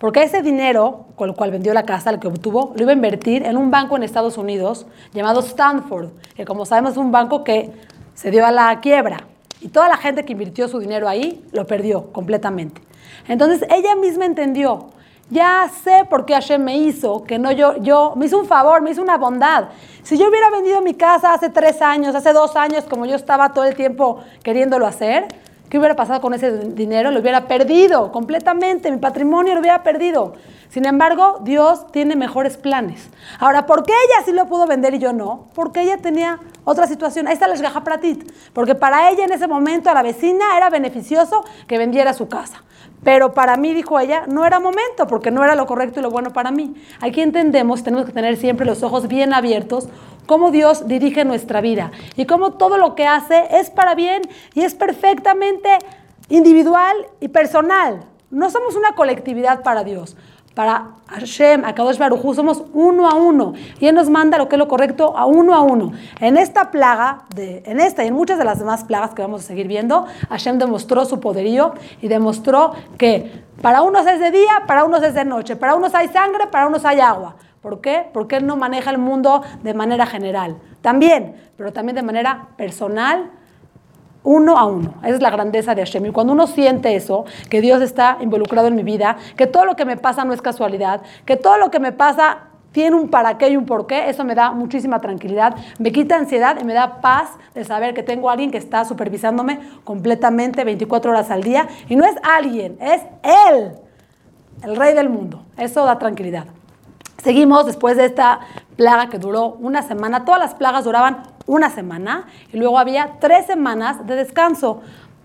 Porque 0.00 0.22
ese 0.22 0.40
dinero 0.40 1.04
con 1.14 1.28
el 1.28 1.36
cual 1.36 1.50
vendió 1.50 1.74
la 1.74 1.84
casa, 1.84 2.08
el 2.08 2.18
que 2.18 2.26
obtuvo, 2.26 2.72
lo 2.74 2.82
iba 2.82 2.90
a 2.90 2.94
invertir 2.94 3.44
en 3.44 3.58
un 3.58 3.70
banco 3.70 3.96
en 3.96 4.02
Estados 4.02 4.38
Unidos 4.38 4.86
llamado 5.12 5.40
Stanford, 5.40 6.08
que 6.34 6.46
como 6.46 6.64
sabemos 6.64 6.92
es 6.92 6.96
un 6.96 7.12
banco 7.12 7.44
que 7.44 7.70
se 8.14 8.30
dio 8.30 8.46
a 8.46 8.50
la 8.50 8.80
quiebra. 8.80 9.26
Y 9.60 9.68
toda 9.68 9.90
la 9.90 9.98
gente 9.98 10.24
que 10.24 10.32
invirtió 10.32 10.68
su 10.68 10.78
dinero 10.78 11.06
ahí 11.06 11.44
lo 11.52 11.66
perdió 11.66 12.10
completamente. 12.12 12.80
Entonces 13.28 13.68
ella 13.70 13.94
misma 13.94 14.24
entendió, 14.24 14.88
ya 15.28 15.70
sé 15.84 16.06
por 16.08 16.24
qué 16.24 16.32
Hashem 16.32 16.64
me 16.64 16.78
hizo, 16.78 17.24
que 17.24 17.38
no 17.38 17.52
yo, 17.52 17.76
yo, 17.82 18.14
me 18.16 18.24
hizo 18.24 18.38
un 18.38 18.46
favor, 18.46 18.80
me 18.80 18.92
hizo 18.92 19.02
una 19.02 19.18
bondad. 19.18 19.68
Si 20.02 20.16
yo 20.16 20.30
hubiera 20.30 20.48
vendido 20.48 20.80
mi 20.80 20.94
casa 20.94 21.34
hace 21.34 21.50
tres 21.50 21.82
años, 21.82 22.14
hace 22.14 22.32
dos 22.32 22.56
años, 22.56 22.84
como 22.88 23.04
yo 23.04 23.16
estaba 23.16 23.52
todo 23.52 23.66
el 23.66 23.76
tiempo 23.76 24.20
queriéndolo 24.42 24.86
hacer, 24.86 25.28
¿qué 25.70 25.78
hubiera 25.78 25.96
pasado 25.96 26.20
con 26.20 26.34
ese 26.34 26.50
dinero? 26.74 27.10
Lo 27.10 27.20
hubiera 27.20 27.46
perdido 27.46 28.12
completamente, 28.12 28.90
mi 28.90 28.98
patrimonio 28.98 29.54
lo 29.54 29.60
hubiera 29.60 29.82
perdido. 29.82 30.34
Sin 30.68 30.86
embargo, 30.86 31.38
Dios 31.42 31.90
tiene 31.90 32.14
mejores 32.14 32.56
planes. 32.56 33.08
Ahora, 33.38 33.66
¿por 33.66 33.84
qué 33.84 33.92
ella 33.92 34.24
sí 34.24 34.32
lo 34.32 34.46
pudo 34.46 34.66
vender 34.66 34.94
y 34.94 34.98
yo 34.98 35.12
no? 35.12 35.46
Porque 35.54 35.80
ella 35.80 35.96
tenía 35.96 36.38
otra 36.64 36.86
situación. 36.86 37.26
Ahí 37.26 37.34
está 37.34 37.48
la 37.48 37.84
Pratit. 37.84 38.30
Porque 38.52 38.74
para 38.74 39.10
ella 39.10 39.24
en 39.24 39.32
ese 39.32 39.48
momento, 39.48 39.90
a 39.90 39.94
la 39.94 40.02
vecina, 40.02 40.56
era 40.56 40.70
beneficioso 40.70 41.44
que 41.66 41.78
vendiera 41.78 42.12
su 42.12 42.28
casa. 42.28 42.62
Pero 43.02 43.32
para 43.32 43.56
mí, 43.56 43.72
dijo 43.72 43.98
ella, 43.98 44.24
no 44.28 44.44
era 44.44 44.60
momento 44.60 45.06
porque 45.08 45.30
no 45.30 45.42
era 45.42 45.54
lo 45.54 45.66
correcto 45.66 46.00
y 46.00 46.02
lo 46.02 46.10
bueno 46.10 46.32
para 46.32 46.50
mí. 46.50 46.74
Aquí 47.00 47.20
entendemos, 47.20 47.82
tenemos 47.82 48.06
que 48.06 48.12
tener 48.12 48.36
siempre 48.36 48.66
los 48.66 48.82
ojos 48.82 49.08
bien 49.08 49.32
abiertos, 49.32 49.88
cómo 50.30 50.52
Dios 50.52 50.86
dirige 50.86 51.24
nuestra 51.24 51.60
vida 51.60 51.90
y 52.14 52.24
cómo 52.24 52.52
todo 52.52 52.78
lo 52.78 52.94
que 52.94 53.04
hace 53.04 53.48
es 53.50 53.68
para 53.68 53.96
bien 53.96 54.22
y 54.54 54.60
es 54.60 54.76
perfectamente 54.76 55.68
individual 56.28 56.94
y 57.18 57.26
personal. 57.26 58.04
No 58.30 58.48
somos 58.48 58.76
una 58.76 58.92
colectividad 58.92 59.64
para 59.64 59.82
Dios 59.82 60.16
para 60.54 60.88
Hashem, 61.06 61.64
a 61.64 61.74
Kadosh 61.74 61.96
Baruj 61.96 62.34
somos 62.34 62.64
uno 62.74 63.08
a 63.08 63.14
uno. 63.14 63.54
Y 63.78 63.86
Él 63.86 63.94
nos 63.94 64.10
manda 64.10 64.36
lo 64.36 64.48
que 64.48 64.56
es 64.56 64.58
lo 64.58 64.68
correcto 64.68 65.16
a 65.16 65.24
uno 65.24 65.54
a 65.54 65.60
uno. 65.62 65.92
En 66.20 66.36
esta 66.36 66.70
plaga, 66.70 67.22
de, 67.34 67.62
en 67.66 67.80
esta 67.80 68.04
y 68.04 68.08
en 68.08 68.14
muchas 68.14 68.36
de 68.36 68.44
las 68.44 68.58
demás 68.58 68.84
plagas 68.84 69.14
que 69.14 69.22
vamos 69.22 69.42
a 69.42 69.46
seguir 69.46 69.68
viendo, 69.68 70.06
Hashem 70.28 70.58
demostró 70.58 71.04
su 71.04 71.18
poderío 71.18 71.74
y 72.02 72.08
demostró 72.08 72.72
que 72.98 73.44
para 73.62 73.82
unos 73.82 74.06
es 74.06 74.20
de 74.20 74.32
día, 74.32 74.64
para 74.66 74.84
unos 74.84 75.02
es 75.02 75.14
de 75.14 75.24
noche, 75.24 75.56
para 75.56 75.76
unos 75.76 75.94
hay 75.94 76.08
sangre, 76.08 76.48
para 76.48 76.66
unos 76.66 76.84
hay 76.84 77.00
agua. 77.00 77.36
¿Por 77.60 77.80
qué? 77.80 78.06
Porque 78.12 78.36
Él 78.36 78.46
no 78.46 78.56
maneja 78.56 78.90
el 78.90 78.98
mundo 78.98 79.42
de 79.62 79.74
manera 79.74 80.06
general. 80.06 80.56
También, 80.80 81.36
pero 81.56 81.72
también 81.72 81.96
de 81.96 82.02
manera 82.02 82.48
personal, 82.56 83.30
uno 84.22 84.58
a 84.58 84.64
uno. 84.64 84.94
Esa 85.02 85.16
es 85.16 85.22
la 85.22 85.30
grandeza 85.30 85.74
de 85.74 85.82
Hashem. 85.82 86.06
Y 86.06 86.10
cuando 86.10 86.32
uno 86.32 86.46
siente 86.46 86.94
eso, 86.94 87.24
que 87.48 87.60
Dios 87.60 87.82
está 87.82 88.18
involucrado 88.20 88.68
en 88.68 88.76
mi 88.76 88.82
vida, 88.82 89.16
que 89.36 89.46
todo 89.46 89.64
lo 89.64 89.76
que 89.76 89.84
me 89.84 89.96
pasa 89.96 90.24
no 90.24 90.32
es 90.32 90.42
casualidad, 90.42 91.02
que 91.24 91.36
todo 91.36 91.58
lo 91.58 91.70
que 91.70 91.80
me 91.80 91.92
pasa 91.92 92.50
tiene 92.72 92.96
un 92.96 93.08
para 93.08 93.36
qué 93.36 93.50
y 93.50 93.56
un 93.56 93.66
por 93.66 93.86
qué, 93.86 94.08
eso 94.08 94.24
me 94.24 94.34
da 94.34 94.52
muchísima 94.52 95.00
tranquilidad, 95.00 95.56
me 95.78 95.90
quita 95.90 96.16
ansiedad 96.16 96.56
y 96.60 96.64
me 96.64 96.72
da 96.72 97.00
paz 97.00 97.30
de 97.52 97.64
saber 97.64 97.94
que 97.94 98.04
tengo 98.04 98.30
a 98.30 98.32
alguien 98.32 98.50
que 98.50 98.58
está 98.58 98.84
supervisándome 98.84 99.58
completamente 99.84 100.62
24 100.64 101.10
horas 101.10 101.30
al 101.30 101.42
día. 101.42 101.68
Y 101.88 101.96
no 101.96 102.04
es 102.04 102.14
alguien, 102.22 102.78
es 102.80 103.02
Él, 103.22 103.72
el 104.62 104.76
rey 104.76 104.94
del 104.94 105.08
mundo. 105.08 105.42
Eso 105.56 105.84
da 105.84 105.98
tranquilidad. 105.98 106.46
Seguimos 107.22 107.66
después 107.66 107.96
de 107.96 108.06
esta 108.06 108.40
plaga 108.76 109.08
que 109.08 109.18
duró 109.18 109.48
una 109.60 109.82
semana. 109.82 110.24
Todas 110.24 110.40
las 110.40 110.54
plagas 110.54 110.84
duraban 110.84 111.22
una 111.46 111.70
semana 111.70 112.26
y 112.52 112.56
luego 112.56 112.78
había 112.78 113.18
tres 113.20 113.46
semanas 113.46 114.06
de 114.06 114.16
descanso. 114.16 114.80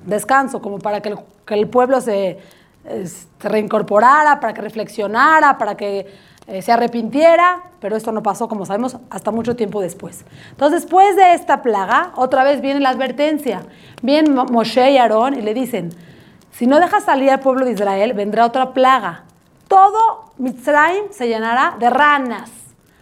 Descanso, 0.06 0.62
como 0.62 0.80
para 0.80 1.02
que 1.02 1.16
el, 1.56 1.70
pueblo 1.70 2.02
se, 2.02 2.40
se 2.84 3.50
reincorporara, 3.50 4.40
para 4.40 4.54
que 4.54 4.62
reflexionara, 4.62 5.58
para 5.58 5.76
que 5.76 6.08
eh, 6.48 6.62
se 6.62 6.72
arrepintiera, 6.72 7.64
pero 7.80 7.96
esto 7.96 8.12
no 8.12 8.22
pasó, 8.22 8.48
como 8.48 8.68
sabemos, 8.68 8.98
hasta 9.10 9.32
mucho 9.32 9.56
tiempo 9.56 9.82
después. 9.82 10.26
Entonces, 10.52 10.84
después 10.84 11.16
de 11.16 11.34
esta 11.34 11.64
plaga, 11.64 12.12
otra 12.16 12.44
vez 12.44 12.62
viene 12.62 12.80
la 12.82 12.90
advertencia. 12.90 13.64
Vienen 14.04 14.36
Moshe 14.36 14.92
y 14.92 14.98
Aarón 14.98 15.34
y 15.34 15.42
le 15.42 15.56
dicen, 15.56 15.90
si 16.52 16.68
no 16.68 16.80
dejas 16.80 17.04
salir 17.04 17.32
al 17.32 17.40
pueblo 17.40 17.66
de 17.66 17.72
Israel, 17.72 18.14
vendrá 18.14 18.46
otra 18.46 18.74
plaga. 18.74 19.25
Todo 19.68 20.32
Mitzrayim 20.38 21.12
se 21.12 21.28
llenará 21.28 21.76
de 21.80 21.90
ranas, 21.90 22.52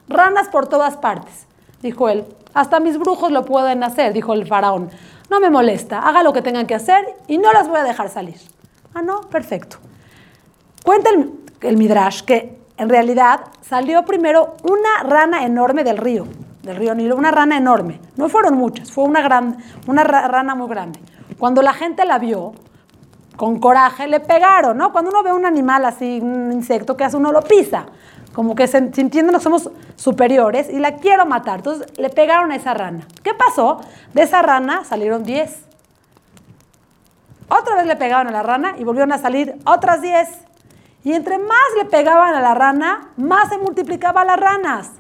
ranas 0.08 0.50
por 0.50 0.67
todas 0.67 0.98
partes. 0.98 1.46
Dijo 1.82 2.10
él, 2.10 2.25
hasta 2.53 2.79
mis 2.79 2.98
brujos 2.98 3.32
lo 3.32 3.46
pueden 3.46 3.84
hacer, 3.84 4.13
dijo 4.13 4.34
el 4.34 4.48
faraón. 4.48 4.89
No 5.29 5.39
me 5.39 5.50
molesta, 5.50 6.00
haga 6.00 6.24
lo 6.24 6.34
que 6.34 6.41
tengan 6.41 6.67
que 6.67 6.75
hacer 6.75 7.15
y 7.27 7.38
no 7.38 7.51
las 7.51 7.67
voy 7.67 7.79
a 7.79 7.84
dejar 7.84 8.10
salir. 8.10 8.38
Ah, 8.93 9.01
no, 9.01 9.22
perfecto. 9.22 9.77
Cuenta 10.84 11.10
el, 11.10 11.32
el 11.62 11.77
Midrash 11.77 12.22
que 12.22 12.60
en 12.77 12.89
realidad 12.89 13.41
salió 13.62 14.03
primero 14.05 14.55
una 14.63 15.03
rana 15.03 15.46
enorme 15.46 15.84
del 15.84 15.98
río, 15.98 16.27
del 16.62 16.75
río 16.75 16.96
Nilo, 16.96 17.15
una 17.15 17.32
rana 17.32 17.58
enorme. 17.58 18.00
No 18.15 18.29
fueron 18.29 18.55
muchas, 18.55 18.91
fue 18.91 19.03
una, 19.03 19.22
gran, 19.22 19.58
una 19.88 20.03
rana 20.03 20.55
muy 20.55 20.67
grande. 20.67 21.00
Cuando 21.39 21.62
la 21.62 21.74
gente 21.74 22.05
la 22.05 22.20
vio, 22.20 22.53
con 23.36 23.60
coraje, 23.60 24.08
le 24.08 24.20
pegaron, 24.20 24.78
¿no? 24.78 24.92
Cuando 24.92 25.12
uno 25.12 25.24
ve 25.24 25.34
un 25.34 25.46
animal 25.46 25.86
así, 25.86 26.20
un 26.22 26.52
insecto, 26.52 26.96
que 26.96 27.04
hace? 27.04 27.18
Uno 27.18 27.32
lo 27.32 27.42
pisa, 27.42 27.86
como 28.34 28.56
que 28.56 28.68
sintiendo 28.68 29.34
que 29.34 29.40
somos 29.40 29.70
superiores 29.96 30.70
y 30.70 30.80
la 30.80 30.96
quiero 30.96 31.25
matar. 31.25 31.58
Entonces 31.60 31.88
le 31.98 32.10
pegaron 32.10 32.52
a 32.52 32.56
esa 32.56 32.74
rana. 32.74 33.08
¿Qué 33.24 33.34
pasó? 33.34 33.82
De 34.13 34.24
esa 34.24 34.42
rana 34.42 34.84
salieron 34.84 35.24
10. 35.24 35.66
Otra 37.50 37.75
vez 37.75 37.86
le 37.86 37.96
pegaron 37.96 38.28
a 38.28 38.32
la 38.32 38.44
rana 38.44 38.75
y 38.78 38.84
volvieron 38.84 39.12
a 39.12 39.18
salir 39.18 39.56
otras 39.66 40.02
10. 40.02 40.30
Y 41.04 41.13
entre 41.13 41.38
más 41.38 41.58
le 41.78 41.86
pegaban 41.86 42.34
a 42.34 42.42
la 42.42 42.54
rana, 42.54 43.10
más 43.18 43.50
se 43.50 43.58
multiplicaban 43.58 44.28
las 44.28 44.40
ranas. 44.40 44.92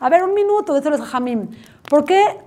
A 0.00 0.08
ver, 0.08 0.24
un 0.24 0.34
minuto, 0.34 0.74
dice 0.74 0.90
los 0.90 1.00
jamim. 1.00 1.48
¿Por 1.88 2.04
qué 2.04 2.40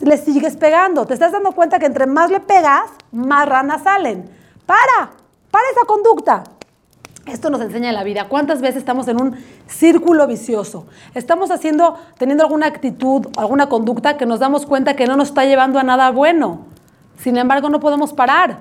le 0.00 0.16
sigues 0.16 0.56
pegando? 0.56 1.04
Te 1.04 1.14
estás 1.14 1.32
dando 1.32 1.52
cuenta 1.52 1.78
que 1.78 1.86
entre 1.86 2.06
más 2.06 2.30
le 2.30 2.40
pegas, 2.40 2.90
más 3.12 3.46
ranas 3.46 3.82
salen. 3.82 4.41
Para, 4.72 5.10
para 5.50 5.64
esa 5.70 5.84
conducta. 5.84 6.44
Esto 7.26 7.50
nos 7.50 7.60
enseña 7.60 7.90
en 7.90 7.94
la 7.94 8.04
vida. 8.04 8.28
¿Cuántas 8.30 8.62
veces 8.62 8.78
estamos 8.78 9.06
en 9.06 9.20
un 9.20 9.36
círculo 9.66 10.26
vicioso? 10.26 10.86
Estamos 11.14 11.50
haciendo, 11.50 11.98
teniendo 12.16 12.42
alguna 12.42 12.68
actitud, 12.68 13.26
alguna 13.36 13.68
conducta 13.68 14.16
que 14.16 14.24
nos 14.24 14.40
damos 14.40 14.64
cuenta 14.64 14.96
que 14.96 15.06
no 15.06 15.14
nos 15.14 15.28
está 15.28 15.44
llevando 15.44 15.78
a 15.78 15.82
nada 15.82 16.10
bueno. 16.10 16.60
Sin 17.18 17.36
embargo, 17.36 17.68
no 17.68 17.80
podemos 17.80 18.14
parar. 18.14 18.60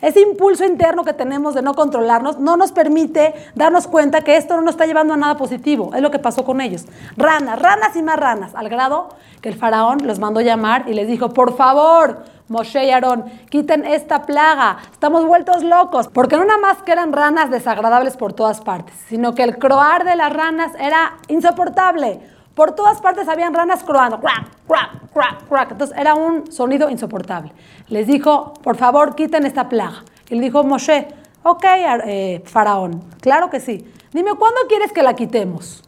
Ese 0.00 0.20
impulso 0.20 0.64
interno 0.64 1.02
que 1.02 1.12
tenemos 1.12 1.54
de 1.54 1.62
no 1.62 1.74
controlarnos 1.74 2.38
no 2.38 2.56
nos 2.56 2.70
permite 2.70 3.34
darnos 3.56 3.88
cuenta 3.88 4.20
que 4.20 4.36
esto 4.36 4.54
no 4.54 4.62
nos 4.62 4.74
está 4.74 4.86
llevando 4.86 5.14
a 5.14 5.16
nada 5.16 5.36
positivo. 5.36 5.90
Es 5.92 6.02
lo 6.02 6.12
que 6.12 6.20
pasó 6.20 6.44
con 6.44 6.60
ellos. 6.60 6.86
Ranas, 7.16 7.60
ranas 7.60 7.96
y 7.96 8.02
más 8.02 8.16
ranas, 8.16 8.54
al 8.54 8.68
grado 8.68 9.08
que 9.40 9.48
el 9.48 9.56
faraón 9.56 10.06
los 10.06 10.20
mandó 10.20 10.40
llamar 10.40 10.88
y 10.88 10.94
les 10.94 11.08
dijo, 11.08 11.30
por 11.30 11.56
favor, 11.56 12.22
Moshe 12.48 12.84
y 12.84 12.90
Aarón, 12.90 13.24
quiten 13.50 13.84
esta 13.84 14.22
plaga, 14.22 14.78
estamos 14.90 15.26
vueltos 15.26 15.62
locos, 15.62 16.08
porque 16.08 16.36
no 16.36 16.44
nada 16.44 16.58
más 16.58 16.78
que 16.82 16.92
eran 16.92 17.12
ranas 17.12 17.50
desagradables 17.50 18.16
por 18.16 18.32
todas 18.32 18.62
partes, 18.62 18.94
sino 19.06 19.34
que 19.34 19.42
el 19.42 19.58
croar 19.58 20.04
de 20.04 20.16
las 20.16 20.32
ranas 20.32 20.72
era 20.80 21.18
insoportable. 21.28 22.20
Por 22.54 22.72
todas 22.72 23.00
partes 23.00 23.28
habían 23.28 23.54
ranas 23.54 23.84
croando, 23.84 24.18
crack, 24.18 24.48
crack, 24.66 25.12
crack, 25.12 25.48
crack. 25.48 25.70
Entonces 25.72 25.96
era 25.96 26.14
un 26.14 26.50
sonido 26.50 26.90
insoportable. 26.90 27.52
Les 27.88 28.06
dijo, 28.06 28.54
por 28.62 28.76
favor, 28.76 29.14
quiten 29.14 29.46
esta 29.46 29.68
plaga. 29.68 30.02
Y 30.28 30.34
le 30.34 30.40
dijo 30.40 30.64
Moshe, 30.64 31.06
ok, 31.42 31.64
eh, 32.06 32.42
faraón, 32.46 33.04
claro 33.20 33.50
que 33.50 33.60
sí. 33.60 33.92
Dime, 34.12 34.32
¿cuándo 34.34 34.62
quieres 34.68 34.90
que 34.90 35.02
la 35.02 35.14
quitemos? 35.14 35.84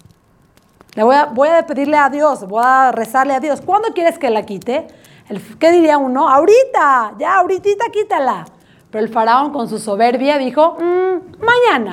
Le 0.94 1.02
voy 1.04 1.16
a, 1.16 1.24
voy 1.24 1.48
a 1.48 1.66
pedirle 1.66 1.96
a 1.96 2.10
Dios, 2.10 2.46
voy 2.46 2.62
a 2.64 2.92
rezarle 2.92 3.34
a 3.34 3.40
Dios. 3.40 3.60
¿Cuándo 3.62 3.88
quieres 3.94 4.18
que 4.18 4.28
la 4.28 4.44
quite? 4.44 4.88
¿Qué 5.58 5.70
diría 5.70 5.98
uno? 5.98 6.28
Ahorita, 6.28 7.14
ya, 7.18 7.36
ahorita 7.36 7.86
quítala. 7.92 8.46
Pero 8.90 9.04
el 9.04 9.12
faraón 9.12 9.52
con 9.52 9.68
su 9.68 9.78
soberbia 9.78 10.38
dijo, 10.38 10.76
mm, 10.80 11.44
mañana. 11.44 11.92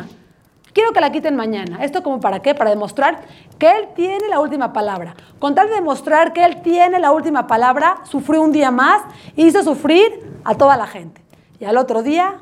Quiero 0.74 0.92
que 0.92 1.02
la 1.02 1.12
quiten 1.12 1.36
mañana. 1.36 1.84
¿Esto 1.84 2.04
como 2.04 2.20
para 2.20 2.42
qué? 2.42 2.54
Para 2.54 2.70
demostrar 2.70 3.22
que 3.58 3.70
él 3.70 3.90
tiene 3.96 4.28
la 4.28 4.40
última 4.40 4.74
palabra. 4.74 5.16
Con 5.40 5.56
tal 5.56 5.70
de 5.70 5.76
demostrar 5.76 6.34
que 6.34 6.46
él 6.46 6.62
tiene 6.62 7.00
la 7.00 7.12
última 7.12 7.48
palabra, 7.48 7.98
sufrió 8.04 8.42
un 8.42 8.52
día 8.52 8.70
más 8.70 9.02
hizo 9.36 9.64
sufrir 9.64 10.40
a 10.44 10.56
toda 10.56 10.78
la 10.78 10.86
gente. 10.86 11.22
Y 11.60 11.66
al 11.66 11.78
otro 11.78 12.04
día, 12.04 12.36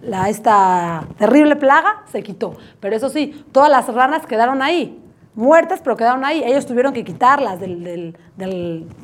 la, 0.00 0.30
esta 0.30 1.04
terrible 1.18 1.56
plaga 1.56 2.04
se 2.10 2.22
quitó. 2.22 2.54
Pero 2.80 2.96
eso 2.96 3.10
sí, 3.10 3.44
todas 3.52 3.70
las 3.70 3.86
ranas 3.92 4.24
quedaron 4.24 4.62
ahí, 4.62 5.02
muertas, 5.34 5.80
pero 5.82 5.96
quedaron 5.96 6.24
ahí. 6.24 6.42
Ellos 6.42 6.64
tuvieron 6.66 6.94
que 6.94 7.04
quitarlas 7.04 7.60
del 7.60 8.16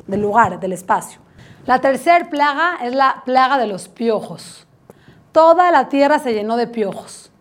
lugar, 0.07 0.59
del 0.59 0.73
espacio. 0.73 1.21
La 1.65 1.79
tercera 1.79 2.29
plaga 2.29 2.77
es 2.83 2.95
la 2.95 3.23
plaga 3.25 3.57
de 3.57 3.67
los 3.67 3.87
piojos. 3.87 4.67
Toda 5.31 5.71
la 5.71 5.89
tierra 5.89 6.19
se 6.19 6.33
llenó 6.33 6.57
de 6.57 6.67
piojos 6.67 7.31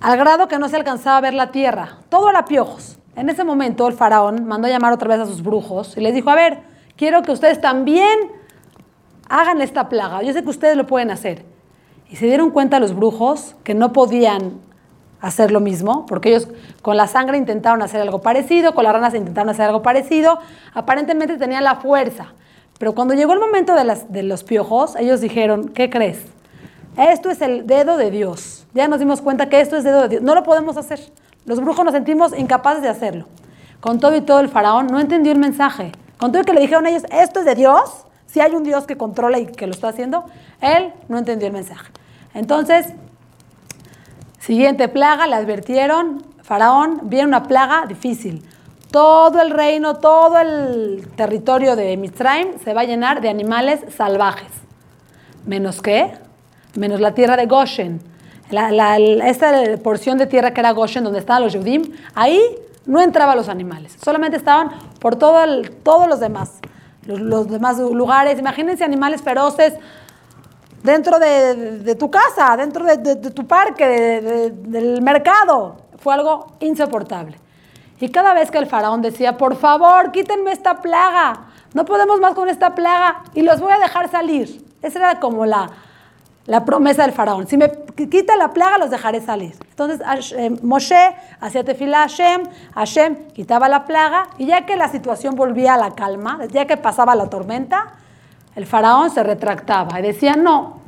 al 0.00 0.16
grado 0.16 0.48
que 0.48 0.58
no 0.58 0.68
se 0.68 0.76
alcanzaba 0.76 1.18
a 1.18 1.20
ver 1.20 1.34
la 1.34 1.50
tierra. 1.50 1.98
Todo 2.08 2.30
era 2.30 2.46
piojos. 2.46 2.98
En 3.16 3.28
ese 3.28 3.44
momento 3.44 3.86
el 3.86 3.94
faraón 3.94 4.46
mandó 4.46 4.66
llamar 4.66 4.92
otra 4.92 5.08
vez 5.08 5.20
a 5.20 5.26
sus 5.26 5.42
brujos 5.42 5.96
y 5.96 6.00
les 6.00 6.14
dijo, 6.14 6.30
a 6.30 6.34
ver, 6.34 6.58
quiero 6.96 7.22
que 7.22 7.32
ustedes 7.32 7.60
también 7.60 8.18
hagan 9.28 9.60
esta 9.60 9.88
plaga. 9.88 10.22
Yo 10.22 10.32
sé 10.32 10.42
que 10.42 10.48
ustedes 10.48 10.76
lo 10.76 10.86
pueden 10.86 11.10
hacer. 11.10 11.44
Y 12.08 12.16
se 12.16 12.26
dieron 12.26 12.50
cuenta 12.50 12.80
los 12.80 12.94
brujos 12.94 13.54
que 13.62 13.74
no 13.74 13.92
podían 13.92 14.60
hacer 15.20 15.50
lo 15.50 15.60
mismo, 15.60 16.06
porque 16.06 16.30
ellos 16.30 16.48
con 16.80 16.96
la 16.96 17.06
sangre 17.06 17.36
intentaron 17.36 17.82
hacer 17.82 18.00
algo 18.00 18.22
parecido, 18.22 18.74
con 18.74 18.84
las 18.84 18.94
ranas 18.94 19.14
intentaron 19.14 19.50
hacer 19.50 19.66
algo 19.66 19.82
parecido, 19.82 20.38
aparentemente 20.72 21.36
tenían 21.36 21.62
la 21.62 21.76
fuerza. 21.76 22.32
Pero 22.80 22.94
cuando 22.94 23.12
llegó 23.12 23.34
el 23.34 23.40
momento 23.40 23.74
de, 23.74 24.22
los 24.22 24.42
piojos, 24.42 24.96
ellos 24.96 25.20
dijeron, 25.20 25.68
¿qué 25.68 25.90
crees? 25.90 26.16
Esto 26.96 27.28
es 27.28 27.42
el 27.42 27.66
dedo 27.66 27.98
de 27.98 28.10
Dios. 28.10 28.66
Ya 28.72 28.88
nos 28.88 28.98
dimos 28.98 29.20
cuenta 29.20 29.50
que 29.50 29.60
esto 29.60 29.76
es 29.76 29.84
dedo 29.84 30.00
de 30.00 30.08
Dios. 30.08 30.22
No 30.22 30.34
lo 30.34 30.42
podemos 30.44 30.78
hacer. 30.78 30.98
Los 31.44 31.60
brujos 31.60 31.84
nos 31.84 31.92
sentimos 31.92 32.32
incapaces 32.38 32.82
de 32.82 32.88
hacerlo. 32.88 33.26
Con 33.80 34.00
todo 34.00 34.16
y 34.16 34.22
todo 34.22 34.40
el 34.40 34.48
faraón 34.48 34.86
no 34.86 34.98
entendió 34.98 35.30
el 35.30 35.38
mensaje. 35.38 35.92
Con 36.16 36.32
todo 36.32 36.40
y 36.40 36.46
que 36.46 36.54
le 36.54 36.62
dijeron 36.62 36.86
a 36.86 36.88
ellos, 36.88 37.02
esto 37.12 37.40
es 37.40 37.44
de 37.44 37.54
Dios, 37.54 38.06
si 38.24 38.40
hay 38.40 38.54
un 38.54 38.64
Dios 38.64 38.86
que 38.86 38.96
controla 38.96 39.38
y 39.38 39.44
que 39.44 39.66
lo 39.66 39.74
está 39.74 39.88
haciendo, 39.88 40.24
él 40.62 40.94
no 41.10 41.18
entendió 41.18 41.48
el 41.48 41.52
mensaje. 41.52 41.92
Entonces, 42.32 42.94
siguiente 44.38 44.88
plaga, 44.88 45.26
le 45.26 45.34
advirtieron, 45.34 46.24
faraón, 46.42 47.00
viene 47.02 47.28
una 47.28 47.42
plaga 47.42 47.84
difícil. 47.86 48.42
Todo 48.90 49.40
el 49.40 49.50
reino, 49.50 49.96
todo 49.96 50.38
el 50.38 51.06
territorio 51.16 51.76
de 51.76 51.96
Mitzrayim 51.96 52.58
se 52.58 52.74
va 52.74 52.80
a 52.80 52.84
llenar 52.84 53.20
de 53.20 53.28
animales 53.28 53.80
salvajes. 53.96 54.50
¿Menos 55.46 55.80
qué? 55.80 56.12
menos 56.74 57.00
la 57.00 57.14
tierra 57.14 57.36
de 57.36 57.46
Goshen. 57.46 58.00
esta 58.50 59.52
porción 59.82 60.18
de 60.18 60.26
tierra 60.26 60.52
que 60.52 60.60
era 60.60 60.72
Goshen, 60.72 61.04
donde 61.04 61.18
estaban 61.18 61.42
los 61.42 61.52
Yudim, 61.52 61.92
ahí 62.14 62.40
no 62.86 63.00
entraban 63.00 63.36
los 63.36 63.48
animales, 63.48 63.96
solamente 64.02 64.36
estaban 64.36 64.70
por 65.00 65.16
todo 65.16 65.38
todos 65.82 66.08
los 66.08 66.20
demás, 66.20 66.58
los, 67.06 67.48
demás 67.48 67.78
lugares. 67.78 68.38
Imagínense 68.38 68.84
animales 68.84 69.22
feroces 69.22 69.74
dentro 70.82 71.18
de, 71.18 71.94
tu 71.98 72.10
casa, 72.10 72.56
dentro 72.56 72.84
de, 72.84 73.16
tu 73.16 73.46
parque, 73.46 74.52
del 74.52 75.02
mercado. 75.02 75.76
Fue 75.98 76.14
algo 76.14 76.46
insoportable. 76.60 77.36
Y 78.00 78.08
cada 78.08 78.32
vez 78.32 78.50
que 78.50 78.58
el 78.58 78.66
faraón 78.66 79.02
decía, 79.02 79.36
por 79.36 79.56
favor, 79.56 80.10
quítenme 80.10 80.52
esta 80.52 80.80
plaga, 80.80 81.40
no 81.74 81.84
podemos 81.84 82.18
más 82.18 82.34
con 82.34 82.48
esta 82.48 82.74
plaga 82.74 83.22
y 83.34 83.42
los 83.42 83.60
voy 83.60 83.72
a 83.72 83.78
dejar 83.78 84.10
salir. 84.10 84.64
Esa 84.80 84.98
era 84.98 85.20
como 85.20 85.44
la, 85.44 85.70
la 86.46 86.64
promesa 86.64 87.02
del 87.02 87.12
faraón. 87.12 87.46
Si 87.46 87.58
me 87.58 87.70
quita 87.94 88.36
la 88.36 88.52
plaga, 88.52 88.78
los 88.78 88.90
dejaré 88.90 89.20
salir. 89.20 89.54
Entonces 89.68 90.00
eh, 90.32 90.50
Moshe 90.62 91.14
hacía 91.40 91.62
tefila 91.62 91.98
a 91.98 92.08
Hashem, 92.08 92.42
Hashem 92.74 93.16
quitaba 93.34 93.68
la 93.68 93.84
plaga, 93.84 94.28
y 94.38 94.46
ya 94.46 94.64
que 94.64 94.76
la 94.76 94.88
situación 94.88 95.36
volvía 95.36 95.74
a 95.74 95.76
la 95.76 95.90
calma, 95.90 96.40
ya 96.50 96.66
que 96.66 96.78
pasaba 96.78 97.14
la 97.14 97.28
tormenta, 97.28 97.92
el 98.56 98.66
faraón 98.66 99.10
se 99.10 99.22
retractaba 99.22 100.00
y 100.00 100.02
decía, 100.02 100.36
no, 100.36 100.80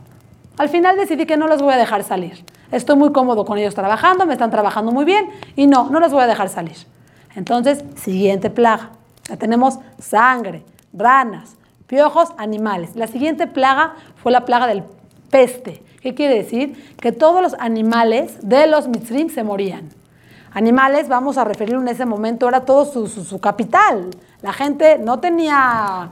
al 0.56 0.70
final 0.70 0.96
decidí 0.96 1.26
que 1.26 1.36
no 1.36 1.46
los 1.46 1.60
voy 1.60 1.74
a 1.74 1.76
dejar 1.76 2.02
salir. 2.04 2.44
Estoy 2.70 2.96
muy 2.96 3.12
cómodo 3.12 3.44
con 3.44 3.58
ellos 3.58 3.74
trabajando, 3.74 4.24
me 4.24 4.32
están 4.32 4.50
trabajando 4.50 4.92
muy 4.92 5.04
bien, 5.04 5.30
y 5.56 5.66
no, 5.66 5.90
no 5.90 6.00
los 6.00 6.10
voy 6.10 6.22
a 6.22 6.26
dejar 6.26 6.48
salir. 6.48 6.91
Entonces, 7.34 7.84
siguiente 7.96 8.50
plaga. 8.50 8.90
Ya 9.28 9.36
tenemos 9.36 9.78
sangre, 9.98 10.64
ranas, 10.92 11.56
piojos, 11.86 12.30
animales. 12.36 12.96
La 12.96 13.06
siguiente 13.06 13.46
plaga 13.46 13.94
fue 14.16 14.32
la 14.32 14.44
plaga 14.44 14.66
del 14.66 14.84
peste. 15.30 15.82
¿Qué 16.00 16.14
quiere 16.14 16.34
decir? 16.34 16.94
Que 17.00 17.12
todos 17.12 17.40
los 17.40 17.54
animales 17.54 18.38
de 18.42 18.66
los 18.66 18.88
mitzrim 18.88 19.28
se 19.30 19.44
morían. 19.44 19.88
Animales, 20.52 21.08
vamos 21.08 21.38
a 21.38 21.44
referir 21.44 21.76
en 21.76 21.88
ese 21.88 22.04
momento, 22.04 22.48
era 22.48 22.64
todo 22.64 22.84
su, 22.84 23.40
capital. 23.40 24.10
La 24.42 24.52
gente 24.52 24.98
no 24.98 25.18
tenía 25.18 26.10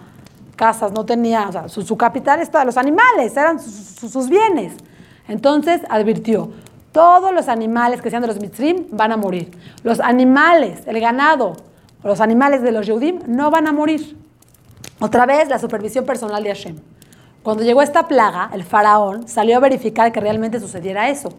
casas, 0.57 0.93
no 0.93 1.05
tenía, 1.05 1.51
sea, 1.53 1.69
su, 1.69 1.97
capital 1.97 2.41
estaba, 2.41 2.65
los 2.65 2.79
animales, 2.79 3.37
eran 3.37 3.61
sus 3.61 4.29
bienes. 4.31 4.75
Entonces 5.29 5.83
advirtió, 5.91 6.51
Todos 6.93 7.33
los 7.33 7.49
animales 7.49 8.03
que 8.03 8.11
sean 8.11 8.23
de 8.23 8.29
los 8.29 8.41
mitzrim 8.41 8.87
van 8.91 9.13
a 9.13 9.17
morir. 9.17 9.51
Los 9.85 10.01
animales, 10.01 10.81
el 10.87 10.99
ganado, 11.01 11.57
los 12.03 12.21
animales 12.21 12.63
de 12.63 12.73
los 12.73 12.87
Yehudim 12.87 13.21
no 13.27 13.51
van 13.51 13.69
a 13.69 13.73
morir. 13.73 14.17
Otra 14.99 15.25
vez 15.25 15.49
la 15.49 15.59
supervisión 15.59 16.05
personal 16.05 16.43
de 16.43 16.51
Hashem. 16.51 16.77
Cuando 17.43 17.63
llegó 17.63 17.81
esta 17.81 18.09
plaga, 18.09 18.51
el 18.53 18.65
faraón 18.65 19.29
salió 19.29 19.57
a 19.57 19.61
verificar 19.61 20.13
que 20.13 20.21
realmente 20.21 20.61
sucediera 20.61 21.09
eso. 21.09 21.31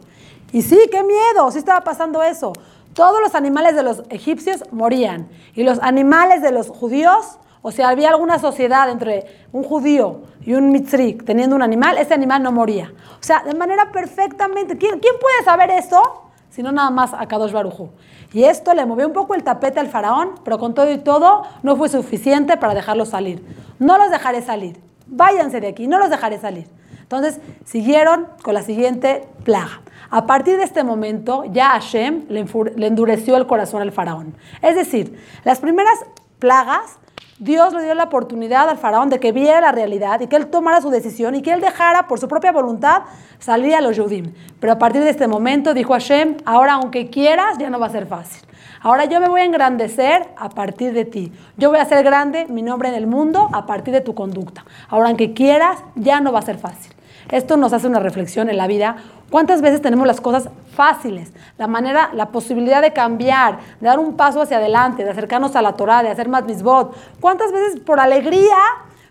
Y 0.51 0.62
sí, 0.62 0.79
qué 0.91 1.03
miedo, 1.03 1.51
sí 1.51 1.60
estaba 1.60 1.81
pasando 1.81 2.24
eso. 2.24 2.53
Todos 2.93 3.22
los 3.22 3.36
animales 3.36 3.75
de 3.75 3.84
los 3.84 4.03
egipcios 4.10 4.63
morían 4.72 5.29
y 5.53 5.63
los 5.63 5.79
animales 5.81 6.41
de 6.41 6.51
los 6.51 6.70
judíos, 6.70 7.38
o 7.61 7.71
sea, 7.71 7.89
había 7.89 8.09
alguna 8.09 8.39
sociedad 8.39 8.89
entre 8.89 9.25
un 9.51 9.63
judío 9.63 10.21
y 10.41 10.53
un 10.53 10.71
mitzri 10.71 11.13
teniendo 11.13 11.55
un 11.55 11.61
animal, 11.61 11.97
ese 11.97 12.13
animal 12.13 12.41
no 12.41 12.51
moría. 12.51 12.91
O 13.19 13.23
sea, 13.23 13.43
de 13.43 13.53
manera 13.53 13.91
perfectamente. 13.91 14.77
¿Quién, 14.77 14.99
quién 14.99 15.13
puede 15.21 15.43
saber 15.45 15.69
eso? 15.69 16.23
Sino 16.49 16.71
nada 16.71 16.89
más 16.89 17.13
a 17.13 17.27
Kadosh 17.27 17.51
Barujú. 17.51 17.89
Y 18.33 18.45
esto 18.45 18.73
le 18.73 18.85
movió 18.85 19.07
un 19.07 19.13
poco 19.13 19.35
el 19.35 19.43
tapete 19.43 19.79
al 19.79 19.87
faraón, 19.89 20.31
pero 20.43 20.57
con 20.57 20.73
todo 20.73 20.91
y 20.91 20.97
todo 20.97 21.43
no 21.61 21.75
fue 21.75 21.87
suficiente 21.89 22.57
para 22.57 22.73
dejarlos 22.73 23.09
salir. 23.09 23.45
No 23.77 23.97
los 23.97 24.09
dejaré 24.09 24.41
salir. 24.41 24.81
Váyanse 25.05 25.61
de 25.61 25.67
aquí, 25.67 25.87
no 25.87 25.99
los 25.99 26.09
dejaré 26.09 26.39
salir. 26.39 26.67
Entonces 27.01 27.39
siguieron 27.65 28.27
con 28.41 28.53
la 28.53 28.63
siguiente 28.63 29.27
plaga. 29.43 29.81
A 30.09 30.25
partir 30.25 30.57
de 30.57 30.63
este 30.63 30.83
momento 30.83 31.43
ya 31.51 31.69
Hashem 31.69 32.25
le 32.29 32.87
endureció 32.87 33.37
el 33.37 33.45
corazón 33.45 33.81
al 33.81 33.91
faraón. 33.91 34.33
Es 34.61 34.75
decir, 34.75 35.21
las 35.43 35.59
primeras 35.59 35.93
plagas 36.39 36.97
Dios 37.41 37.74
le 37.74 37.83
dio 37.83 37.95
la 37.95 38.03
oportunidad 38.03 38.69
al 38.69 38.77
faraón 38.77 39.10
de 39.10 39.19
que 39.19 39.31
viera 39.31 39.60
la 39.62 39.71
realidad 39.71 40.19
y 40.19 40.27
que 40.27 40.36
él 40.36 40.45
tomara 40.45 40.79
su 40.79 40.91
decisión 40.91 41.33
y 41.33 41.41
que 41.41 41.51
él 41.51 41.60
dejara 41.60 42.07
por 42.07 42.19
su 42.19 42.27
propia 42.27 42.51
voluntad 42.51 43.01
salir 43.39 43.74
a 43.74 43.81
los 43.81 43.98
Yudim. 43.98 44.31
Pero 44.60 44.74
a 44.74 44.77
partir 44.77 45.01
de 45.01 45.10
este 45.10 45.27
momento 45.27 45.74
dijo 45.74 45.93
Hashem, 45.93 46.38
ahora 46.45 46.74
aunque 46.74 47.10
quieras 47.10 47.57
ya 47.57 47.71
no 47.71 47.79
va 47.79 47.88
a 47.88 47.89
ser 47.89 48.05
fácil. 48.05 48.48
Ahora 48.79 49.05
yo 49.05 49.19
me 49.19 49.27
voy 49.27 49.41
a 49.41 49.45
engrandecer 49.45 50.29
a 50.38 50.50
partir 50.50 50.93
de 50.93 51.03
ti. 51.03 51.33
Yo 51.57 51.69
voy 51.69 51.79
a 51.79 51.81
hacer 51.81 52.03
grande 52.03 52.45
mi 52.48 52.62
nombre 52.62 52.89
en 52.89 52.95
el 52.95 53.07
mundo 53.07 53.50
a 53.53 53.65
partir 53.65 53.91
de 53.91 54.01
tu 54.01 54.13
conducta. 54.13 54.63
Ahora 54.88 55.07
aunque 55.07 55.33
quieras 55.33 55.79
ya 55.95 56.21
no 56.21 56.31
va 56.31 56.39
a 56.39 56.43
ser 56.43 56.60
fácil. 56.60 56.93
Esto 57.31 57.55
nos 57.55 57.71
hace 57.71 57.88
una 57.88 58.00
reflexión 58.00 58.50
en 58.50 58.57
la 58.57 58.67
vida. 58.67 58.97
¿Cuántas 59.29 59.61
veces 59.61 59.81
tenemos 59.81 60.05
las 60.05 60.19
cosas 60.19 60.50
fáciles? 60.75 61.31
La 61.57 61.67
manera, 61.67 62.11
la 62.13 62.27
posibilidad 62.27 62.81
de 62.81 62.91
cambiar, 62.91 63.59
de 63.79 63.88
dar 63.88 64.00
un 64.00 64.17
paso 64.17 64.41
hacia 64.41 64.57
adelante, 64.57 65.05
de 65.05 65.09
acercarnos 65.09 65.55
a 65.55 65.61
la 65.61 65.73
Torah, 65.73 66.03
de 66.03 66.09
hacer 66.09 66.27
más 66.27 66.43
misbot. 66.43 66.93
¿Cuántas 67.21 67.53
veces 67.53 67.79
por 67.79 68.01
alegría 68.01 68.57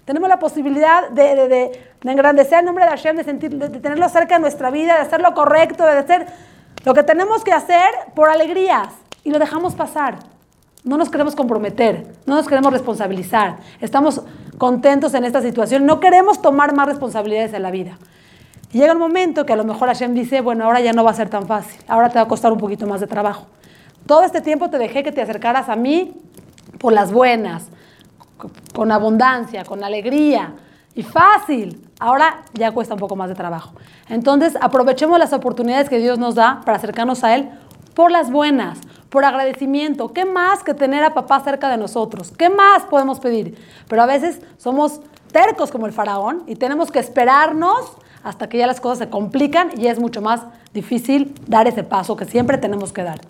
tenemos 0.05 0.29
la 0.29 0.39
posibilidad 0.39 1.09
de, 1.09 1.81
engrandecer 2.05 2.59
el 2.59 2.67
nombre 2.67 2.85
de 2.85 2.91
Hashem, 2.91 3.17
de, 3.17 3.25
sentir, 3.25 3.57
de 3.57 3.81
tenerlo 3.81 4.09
cerca 4.11 4.35
de 4.35 4.41
nuestra 4.41 4.71
vida, 4.71 4.95
de 4.95 5.01
hacer 5.01 5.23
lo 5.23 5.33
correcto, 5.33 5.85
de 5.85 5.93
hacer 5.93 6.27
lo 6.85 6.93
que 6.93 7.03
tenemos 7.03 7.43
que 7.43 7.53
hacer 7.53 7.89
por 8.15 8.29
alegrías 8.29 8.89
y 9.25 9.31
lo 9.31 9.39
dejamos 9.39 9.75
pasar? 9.75 10.19
No 10.85 10.97
nos 10.97 11.11
queremos 11.11 11.35
comprometer, 11.35 12.07
no 12.27 12.37
nos 12.37 12.49
queremos 12.49 12.73
responsabilizar. 12.73 13.59
Estamos 13.81 14.23
contentos 14.61 15.15
en 15.15 15.25
esta 15.25 15.41
situación, 15.41 15.87
no 15.87 16.01
queremos 16.01 16.43
tomar 16.43 16.75
más 16.77 16.87
responsabilidades 16.87 17.55
en 17.55 17.63
la 17.63 17.71
vida. 17.71 17.97
Y 18.71 18.79
llega 18.79 18.93
un 18.93 18.99
momento 18.99 19.47
que 19.47 19.55
a 19.55 19.57
lo 19.57 19.65
mejor 19.65 19.89
Hashem 19.89 20.13
dice, 20.13 20.43
bueno, 20.43 20.67
ahora 20.67 20.81
ya 20.81 20.93
no 20.93 21.03
va 21.03 21.13
a 21.13 21.15
ser 21.15 21.31
tan 21.31 21.47
fácil, 21.47 21.81
ahora 21.89 22.11
te 22.11 22.17
va 22.17 22.27
a 22.27 22.29
costar 22.29 22.53
un 22.53 22.59
poquito 22.59 22.87
más 22.87 23.01
de 23.01 23.07
trabajo. 23.07 23.47
Todo 24.05 24.23
este 24.23 24.43
tiempo 24.43 24.69
te 24.69 24.77
dejé 24.77 25.03
que 25.03 25.13
te 25.13 25.23
acercaras 25.23 25.71
a 25.71 25.77
mí 25.77 26.13
por 26.79 26.93
las 26.93 27.11
buenas, 27.11 27.69
con 28.75 28.93
abundancia, 28.93 29.65
con 29.65 29.83
alegría 29.83 30.53
y 30.95 31.05
fácil. 31.05 31.83
Ahora 31.99 32.43
ya 32.53 32.71
cuesta 32.73 32.93
un 32.93 33.01
poco 33.01 33.17
más 33.17 33.31
de 33.31 33.35
trabajo. 33.35 33.73
Entonces 34.11 34.59
aprovechemos 34.61 35.19
las 35.19 35.33
oportunidades 35.33 35.89
que 35.89 35.99
Dios 35.99 36.19
nos 36.19 36.35
da 36.35 36.61
para 36.67 36.77
acercarnos 36.77 37.25
a 37.25 37.35
Él 37.35 37.49
por 38.01 38.11
las 38.11 38.31
buenas, 38.31 38.79
por 39.11 39.27
agradecimiento. 39.27 40.15
¿Qué 40.15 40.25
más 40.25 40.65
que 40.65 40.73
tener 40.73 41.05
a 41.05 41.13
papá 41.13 41.41
cerca 41.41 41.69
de 41.69 41.77
nosotros? 41.77 42.33
¿Qué 42.35 42.49
más 42.49 42.85
podemos 42.85 43.21
pedir? 43.21 43.59
Pero 43.89 44.01
a 44.01 44.07
veces 44.07 44.41
somos 44.57 45.03
tercos 45.31 45.71
como 45.71 45.85
el 45.85 45.93
faraón 45.93 46.43
y 46.47 46.57
tenemos 46.57 46.91
que 46.91 46.99
esperarnos 46.99 47.93
hasta 48.23 48.49
que 48.49 48.57
ya 48.57 48.67
las 48.67 48.81
cosas 48.81 49.01
se 49.01 49.11
complican 49.11 49.79
y 49.79 49.89
es 49.89 50.01
mucho 50.01 50.23
más 50.23 50.47
difícil 50.73 51.35
dar 51.47 51.69
ese 51.69 51.85
paso 51.85 52.17
que 52.17 52.25
siempre 52.25 52.57
tenemos 52.57 52.95
que 52.95 53.03
dar. 53.03 53.21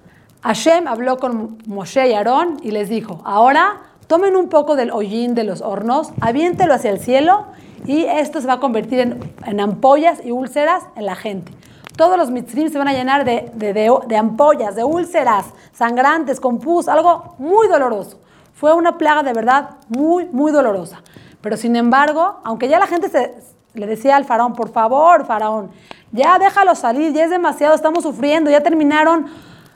Hashem 0.43 0.87
habló 0.87 1.19
con 1.19 1.59
Moshe 1.67 2.09
y 2.09 2.13
Aarón 2.13 2.59
y 2.63 2.71
les 2.71 2.89
dijo, 2.89 3.23
ahora 3.25 3.81
tomen 4.07 4.37
un 4.37 4.49
poco 4.49 4.77
del 4.77 4.93
hollín 4.93 5.35
de 5.35 5.43
los 5.43 5.63
hornos, 5.63 6.13
aviéntelo 6.21 6.75
hacia 6.75 6.93
el 6.93 7.01
cielo 7.01 7.47
y 7.87 8.05
esto 8.05 8.41
se 8.41 8.47
va 8.47 8.53
a 8.53 8.61
convertir 8.61 9.01
en, 9.01 9.35
en 9.45 9.59
ampollas 9.59 10.25
y 10.25 10.31
úlceras 10.31 10.85
en 10.95 11.07
la 11.07 11.17
gente 11.17 11.51
todos 11.97 12.17
los 12.17 12.31
mitzvim 12.31 12.71
se 12.71 12.79
van 12.79 12.89
a 12.89 12.93
llenar 12.93 13.25
de, 13.25 13.51
de, 13.55 14.17
ampollas, 14.17 14.75
de 14.75 14.85
úlceras 14.85 15.47
sangrantes, 15.73 16.41
con 16.41 16.59
pus, 16.59 16.89
algo 16.89 17.35
muy 17.39 17.69
doloroso. 17.69 18.19
Fue 18.55 18.73
una 18.73 18.99
plaga 18.99 19.23
de 19.23 19.33
verdad 19.33 19.71
muy, 19.89 20.27
muy 20.27 20.53
dolorosa. 20.53 21.03
Pero 21.41 21.57
sin 21.57 21.77
embargo, 21.77 22.41
aunque 22.45 22.69
ya 22.69 22.79
la 22.79 22.87
gente 22.87 23.09
se, 23.09 23.35
le 23.75 23.87
decía 23.87 24.17
al 24.17 24.25
faraón, 24.25 24.55
por 24.55 24.71
favor, 24.71 25.25
faraón, 25.27 25.71
ya 26.13 26.39
déjalo 26.39 26.75
salir, 26.75 27.13
ya 27.13 27.25
es 27.25 27.31
demasiado, 27.31 27.75
estamos 27.75 28.03
sufriendo, 28.03 28.51
ya 28.51 28.63
terminaron, 28.63 29.27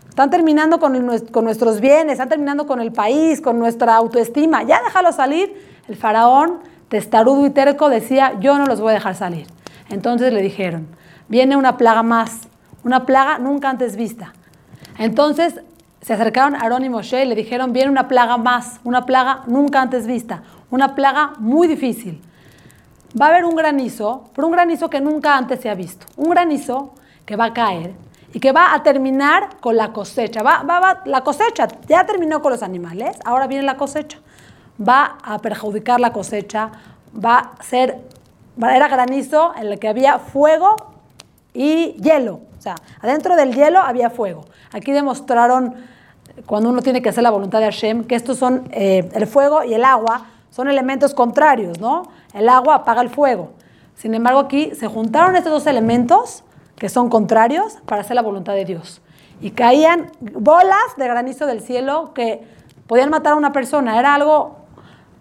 están 0.08 0.30
terminando 0.30 0.78
con, 0.78 1.18
con 1.30 1.44
nuestros 1.44 1.80
bienes, 1.80 2.12
están 2.14 2.28
terminando 2.28 2.66
con 2.66 2.80
el 2.80 2.92
país, 2.92 3.40
con 3.40 3.58
nuestra 3.58 3.96
autoestima, 3.96 4.62
ya 4.62 4.82
déjalo 4.82 5.12
salir. 5.12 5.74
El 5.88 5.96
faraón, 5.96 6.60
testarudo 6.88 7.44
y 7.46 7.50
terco, 7.50 7.88
decía, 7.88 8.38
yo 8.40 8.58
no 8.58 8.66
los 8.66 8.80
voy 8.80 8.90
a 8.90 8.94
dejar 8.94 9.14
salir. 9.14 9.46
Entonces 9.90 10.32
le 10.32 10.42
dijeron, 10.42 10.88
viene 11.28 11.56
una 11.56 11.76
plaga 11.76 12.02
más, 12.02 12.48
una 12.82 13.06
plaga 13.06 13.38
nunca 13.38 13.70
antes 13.70 13.96
vista. 13.96 14.32
Entonces 14.98 15.60
se 16.00 16.12
acercaron 16.12 16.54
a 16.54 16.60
Aarón 16.60 16.84
y 16.84 16.88
Moshe 16.88 17.24
y 17.24 17.26
le 17.26 17.34
dijeron, 17.34 17.72
viene 17.72 17.90
una 17.90 18.08
plaga 18.08 18.36
más, 18.36 18.80
una 18.84 19.06
plaga 19.06 19.42
nunca 19.46 19.80
antes 19.80 20.06
vista, 20.06 20.42
una 20.70 20.94
plaga 20.94 21.32
muy 21.38 21.66
difícil. 21.66 22.20
Va 23.20 23.26
a 23.26 23.28
haber 23.30 23.44
un 23.44 23.54
granizo, 23.54 24.30
pero 24.34 24.46
un 24.48 24.52
granizo 24.52 24.90
que 24.90 25.00
nunca 25.00 25.36
antes 25.36 25.60
se 25.60 25.70
ha 25.70 25.74
visto. 25.74 26.06
Un 26.16 26.30
granizo 26.30 26.94
que 27.24 27.36
va 27.36 27.46
a 27.46 27.52
caer 27.52 27.94
y 28.34 28.40
que 28.40 28.50
va 28.50 28.74
a 28.74 28.82
terminar 28.82 29.60
con 29.60 29.76
la 29.76 29.92
cosecha. 29.92 30.42
Va, 30.42 30.62
va, 30.62 31.02
la 31.04 31.22
cosecha 31.22 31.68
ya 31.86 32.04
terminó 32.04 32.42
con 32.42 32.52
los 32.52 32.62
animales, 32.62 33.16
ahora 33.24 33.46
viene 33.46 33.64
la 33.64 33.76
cosecha. 33.76 34.18
Va 34.76 35.18
a 35.22 35.38
perjudicar 35.38 36.00
la 36.00 36.12
cosecha, 36.12 36.70
va 37.24 37.52
a 37.58 37.62
ser, 37.62 38.00
era 38.58 38.88
granizo 38.88 39.52
en 39.56 39.66
el 39.66 39.78
que 39.78 39.88
había 39.88 40.18
fuego 40.18 40.76
y 41.52 41.92
hielo. 41.94 42.40
O 42.58 42.62
sea, 42.62 42.76
adentro 43.00 43.36
del 43.36 43.54
hielo 43.54 43.80
había 43.80 44.10
fuego. 44.10 44.44
Aquí 44.72 44.92
demostraron, 44.92 45.74
cuando 46.46 46.70
uno 46.70 46.82
tiene 46.82 47.02
que 47.02 47.08
hacer 47.08 47.22
la 47.22 47.30
voluntad 47.30 47.60
de 47.60 47.66
Hashem, 47.66 48.04
que 48.04 48.14
estos 48.14 48.38
son 48.38 48.68
eh, 48.72 49.08
el 49.12 49.26
fuego 49.26 49.64
y 49.64 49.74
el 49.74 49.84
agua, 49.84 50.26
son 50.50 50.68
elementos 50.68 51.14
contrarios, 51.14 51.80
¿no? 51.80 52.04
El 52.32 52.48
agua 52.48 52.76
apaga 52.76 53.02
el 53.02 53.10
fuego. 53.10 53.50
Sin 53.96 54.14
embargo, 54.14 54.40
aquí 54.40 54.72
se 54.74 54.86
juntaron 54.86 55.36
estos 55.36 55.52
dos 55.52 55.66
elementos 55.66 56.42
que 56.76 56.88
son 56.88 57.08
contrarios 57.08 57.78
para 57.86 58.02
hacer 58.02 58.16
la 58.16 58.22
voluntad 58.22 58.54
de 58.54 58.64
Dios. 58.64 59.00
Y 59.40 59.50
caían 59.50 60.10
bolas 60.20 60.96
de 60.96 61.06
granizo 61.06 61.46
del 61.46 61.60
cielo 61.60 62.12
que 62.14 62.42
podían 62.86 63.10
matar 63.10 63.32
a 63.32 63.36
una 63.36 63.52
persona. 63.52 63.98
Era 63.98 64.14
algo 64.14 64.56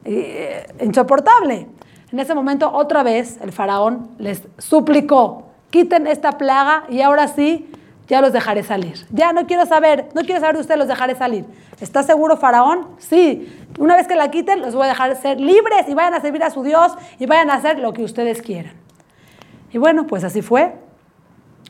eh, 0.05 0.65
insoportable. 0.81 1.67
En 2.13 2.19
ese 2.19 2.35
momento, 2.35 2.71
otra 2.71 3.01
vez, 3.01 3.39
el 3.41 3.51
faraón 3.51 4.11
les 4.19 4.43
suplicó 4.59 5.49
quiten 5.71 6.05
esta 6.05 6.33
plaga 6.33 6.83
y 6.87 7.01
ahora 7.01 7.27
sí, 7.27 7.67
ya 8.07 8.21
los 8.21 8.31
dejaré 8.31 8.61
salir. 8.61 9.07
Ya 9.09 9.33
no 9.33 9.47
quiero 9.47 9.65
saber, 9.65 10.09
no 10.13 10.21
quiero 10.21 10.39
saber 10.39 10.57
de 10.57 10.61
ustedes, 10.61 10.77
los 10.77 10.87
dejaré 10.87 11.15
salir. 11.15 11.45
¿Está 11.81 12.03
seguro 12.03 12.37
Faraón? 12.37 12.89
Sí. 12.99 13.51
Una 13.79 13.95
vez 13.95 14.07
que 14.07 14.13
la 14.13 14.29
quiten, 14.29 14.61
los 14.61 14.75
voy 14.75 14.85
a 14.85 14.89
dejar 14.89 15.15
ser 15.15 15.41
libres 15.41 15.89
y 15.89 15.95
vayan 15.95 16.13
a 16.13 16.21
servir 16.21 16.43
a 16.43 16.51
su 16.51 16.61
Dios 16.61 16.91
y 17.17 17.25
vayan 17.25 17.49
a 17.49 17.55
hacer 17.55 17.79
lo 17.79 17.93
que 17.93 18.03
ustedes 18.03 18.43
quieran. 18.43 18.73
Y 19.71 19.79
bueno, 19.79 20.05
pues 20.05 20.23
así 20.23 20.43
fue. 20.43 20.75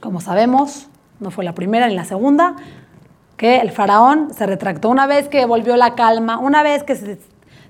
Como 0.01 0.19
sabemos, 0.19 0.89
no 1.21 1.31
fue 1.31 1.45
la 1.45 1.53
primera 1.53 1.87
ni 1.87 1.95
la 1.95 2.03
segunda, 2.03 2.57
que 3.37 3.61
el 3.61 3.71
faraón 3.71 4.33
se 4.33 4.45
retractó. 4.45 4.89
Una 4.89 5.07
vez 5.07 5.29
que 5.29 5.45
volvió 5.45 5.77
la 5.77 5.95
calma, 5.95 6.37
una 6.37 6.63
vez 6.63 6.83
que 6.83 6.97
se, 6.97 7.17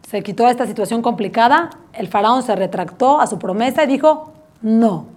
se 0.08 0.22
quitó 0.22 0.48
esta 0.48 0.68
situación 0.68 1.02
complicada, 1.02 1.72
el 1.94 2.08
faraón 2.08 2.44
se 2.44 2.56
retractó 2.56 3.20
a 3.20 3.28
su 3.28 3.39
promesa 3.39 3.84
y 3.84 3.88
dijo, 3.88 4.34
no, 4.62 5.08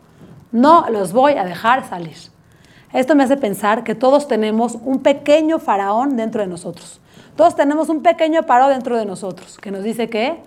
no 0.52 0.86
los 0.90 1.12
voy 1.12 1.32
a 1.32 1.44
dejar 1.44 1.88
salir. 1.88 2.16
Esto 2.92 3.14
me 3.14 3.24
hace 3.24 3.36
pensar 3.36 3.84
que 3.84 3.94
todos 3.94 4.28
tenemos 4.28 4.78
un 4.82 5.00
pequeño 5.00 5.58
faraón 5.58 6.16
dentro 6.16 6.40
de 6.40 6.46
nosotros. 6.46 7.00
Todos 7.36 7.54
tenemos 7.54 7.88
un 7.88 8.02
pequeño 8.02 8.44
paro 8.44 8.68
dentro 8.68 8.96
de 8.96 9.04
nosotros 9.04 9.58
que 9.58 9.70
nos 9.70 9.82
dice 9.82 10.08
que, 10.08 10.42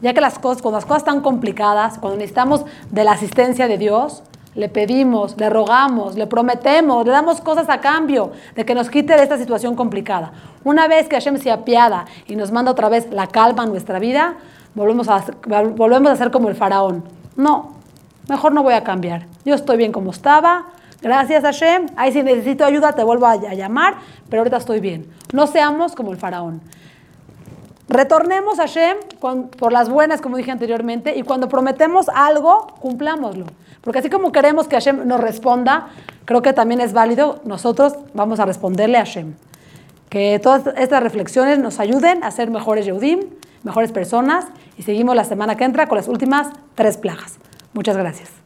ya 0.00 0.12
que 0.12 0.20
las 0.20 0.38
cosas, 0.38 0.62
cuando 0.62 0.78
las 0.78 0.84
cosas 0.84 1.02
están 1.02 1.20
complicadas, 1.20 1.98
cuando 1.98 2.16
necesitamos 2.16 2.64
de 2.90 3.04
la 3.04 3.12
asistencia 3.12 3.68
de 3.68 3.78
Dios, 3.78 4.24
le 4.54 4.68
pedimos, 4.68 5.36
le 5.38 5.50
rogamos, 5.50 6.16
le 6.16 6.26
prometemos, 6.26 7.04
le 7.04 7.12
damos 7.12 7.40
cosas 7.40 7.68
a 7.68 7.80
cambio 7.80 8.32
de 8.54 8.64
que 8.64 8.74
nos 8.74 8.90
quite 8.90 9.16
de 9.16 9.22
esta 9.22 9.38
situación 9.38 9.74
complicada. 9.74 10.32
Una 10.64 10.88
vez 10.88 11.08
que 11.08 11.16
Hashem 11.16 11.38
se 11.38 11.50
apiada 11.50 12.06
y 12.26 12.36
nos 12.36 12.52
manda 12.52 12.70
otra 12.70 12.88
vez 12.88 13.08
la 13.10 13.26
calma 13.26 13.64
en 13.64 13.70
nuestra 13.70 13.98
vida, 13.98 14.36
volvemos 14.74 15.08
a, 15.08 15.24
volvemos 15.76 16.10
a 16.10 16.16
ser 16.16 16.30
como 16.30 16.48
el 16.48 16.54
faraón. 16.54 17.04
No, 17.36 17.74
mejor 18.28 18.52
no 18.52 18.62
voy 18.62 18.74
a 18.74 18.84
cambiar. 18.84 19.26
Yo 19.44 19.54
estoy 19.54 19.76
bien 19.76 19.92
como 19.92 20.10
estaba, 20.10 20.66
Gracias 21.04 21.42
Hashem. 21.42 21.88
Ahí 21.96 22.12
si 22.12 22.22
necesito 22.22 22.64
ayuda 22.64 22.94
te 22.94 23.04
vuelvo 23.04 23.26
a 23.26 23.36
llamar, 23.36 23.96
pero 24.30 24.40
ahorita 24.40 24.56
estoy 24.56 24.80
bien. 24.80 25.06
No 25.34 25.46
seamos 25.46 25.94
como 25.94 26.12
el 26.12 26.16
faraón. 26.16 26.62
Retornemos 27.88 28.58
a 28.58 28.62
Hashem 28.62 28.96
por 29.58 29.72
las 29.72 29.90
buenas, 29.90 30.20
como 30.20 30.36
dije 30.36 30.50
anteriormente, 30.50 31.16
y 31.16 31.22
cuando 31.22 31.48
prometemos 31.48 32.08
algo, 32.08 32.68
cumplámoslo. 32.80 33.46
Porque 33.82 33.98
así 33.98 34.08
como 34.08 34.32
queremos 34.32 34.68
que 34.68 34.76
Hashem 34.76 35.06
nos 35.06 35.20
responda, 35.20 35.88
creo 36.24 36.40
que 36.40 36.54
también 36.54 36.80
es 36.80 36.94
válido, 36.94 37.40
nosotros 37.44 37.94
vamos 38.14 38.40
a 38.40 38.46
responderle 38.46 38.96
a 38.96 39.00
Hashem. 39.00 39.34
Que 40.08 40.40
todas 40.42 40.66
estas 40.78 41.02
reflexiones 41.02 41.58
nos 41.58 41.80
ayuden 41.80 42.24
a 42.24 42.30
ser 42.30 42.50
mejores 42.50 42.86
Yehudim, 42.86 43.20
mejores 43.62 43.92
personas, 43.92 44.46
y 44.78 44.82
seguimos 44.82 45.14
la 45.14 45.24
semana 45.24 45.56
que 45.56 45.64
entra 45.64 45.86
con 45.86 45.96
las 45.96 46.08
últimas 46.08 46.48
tres 46.74 46.96
plagas. 46.96 47.38
Muchas 47.74 47.96
gracias. 47.96 48.43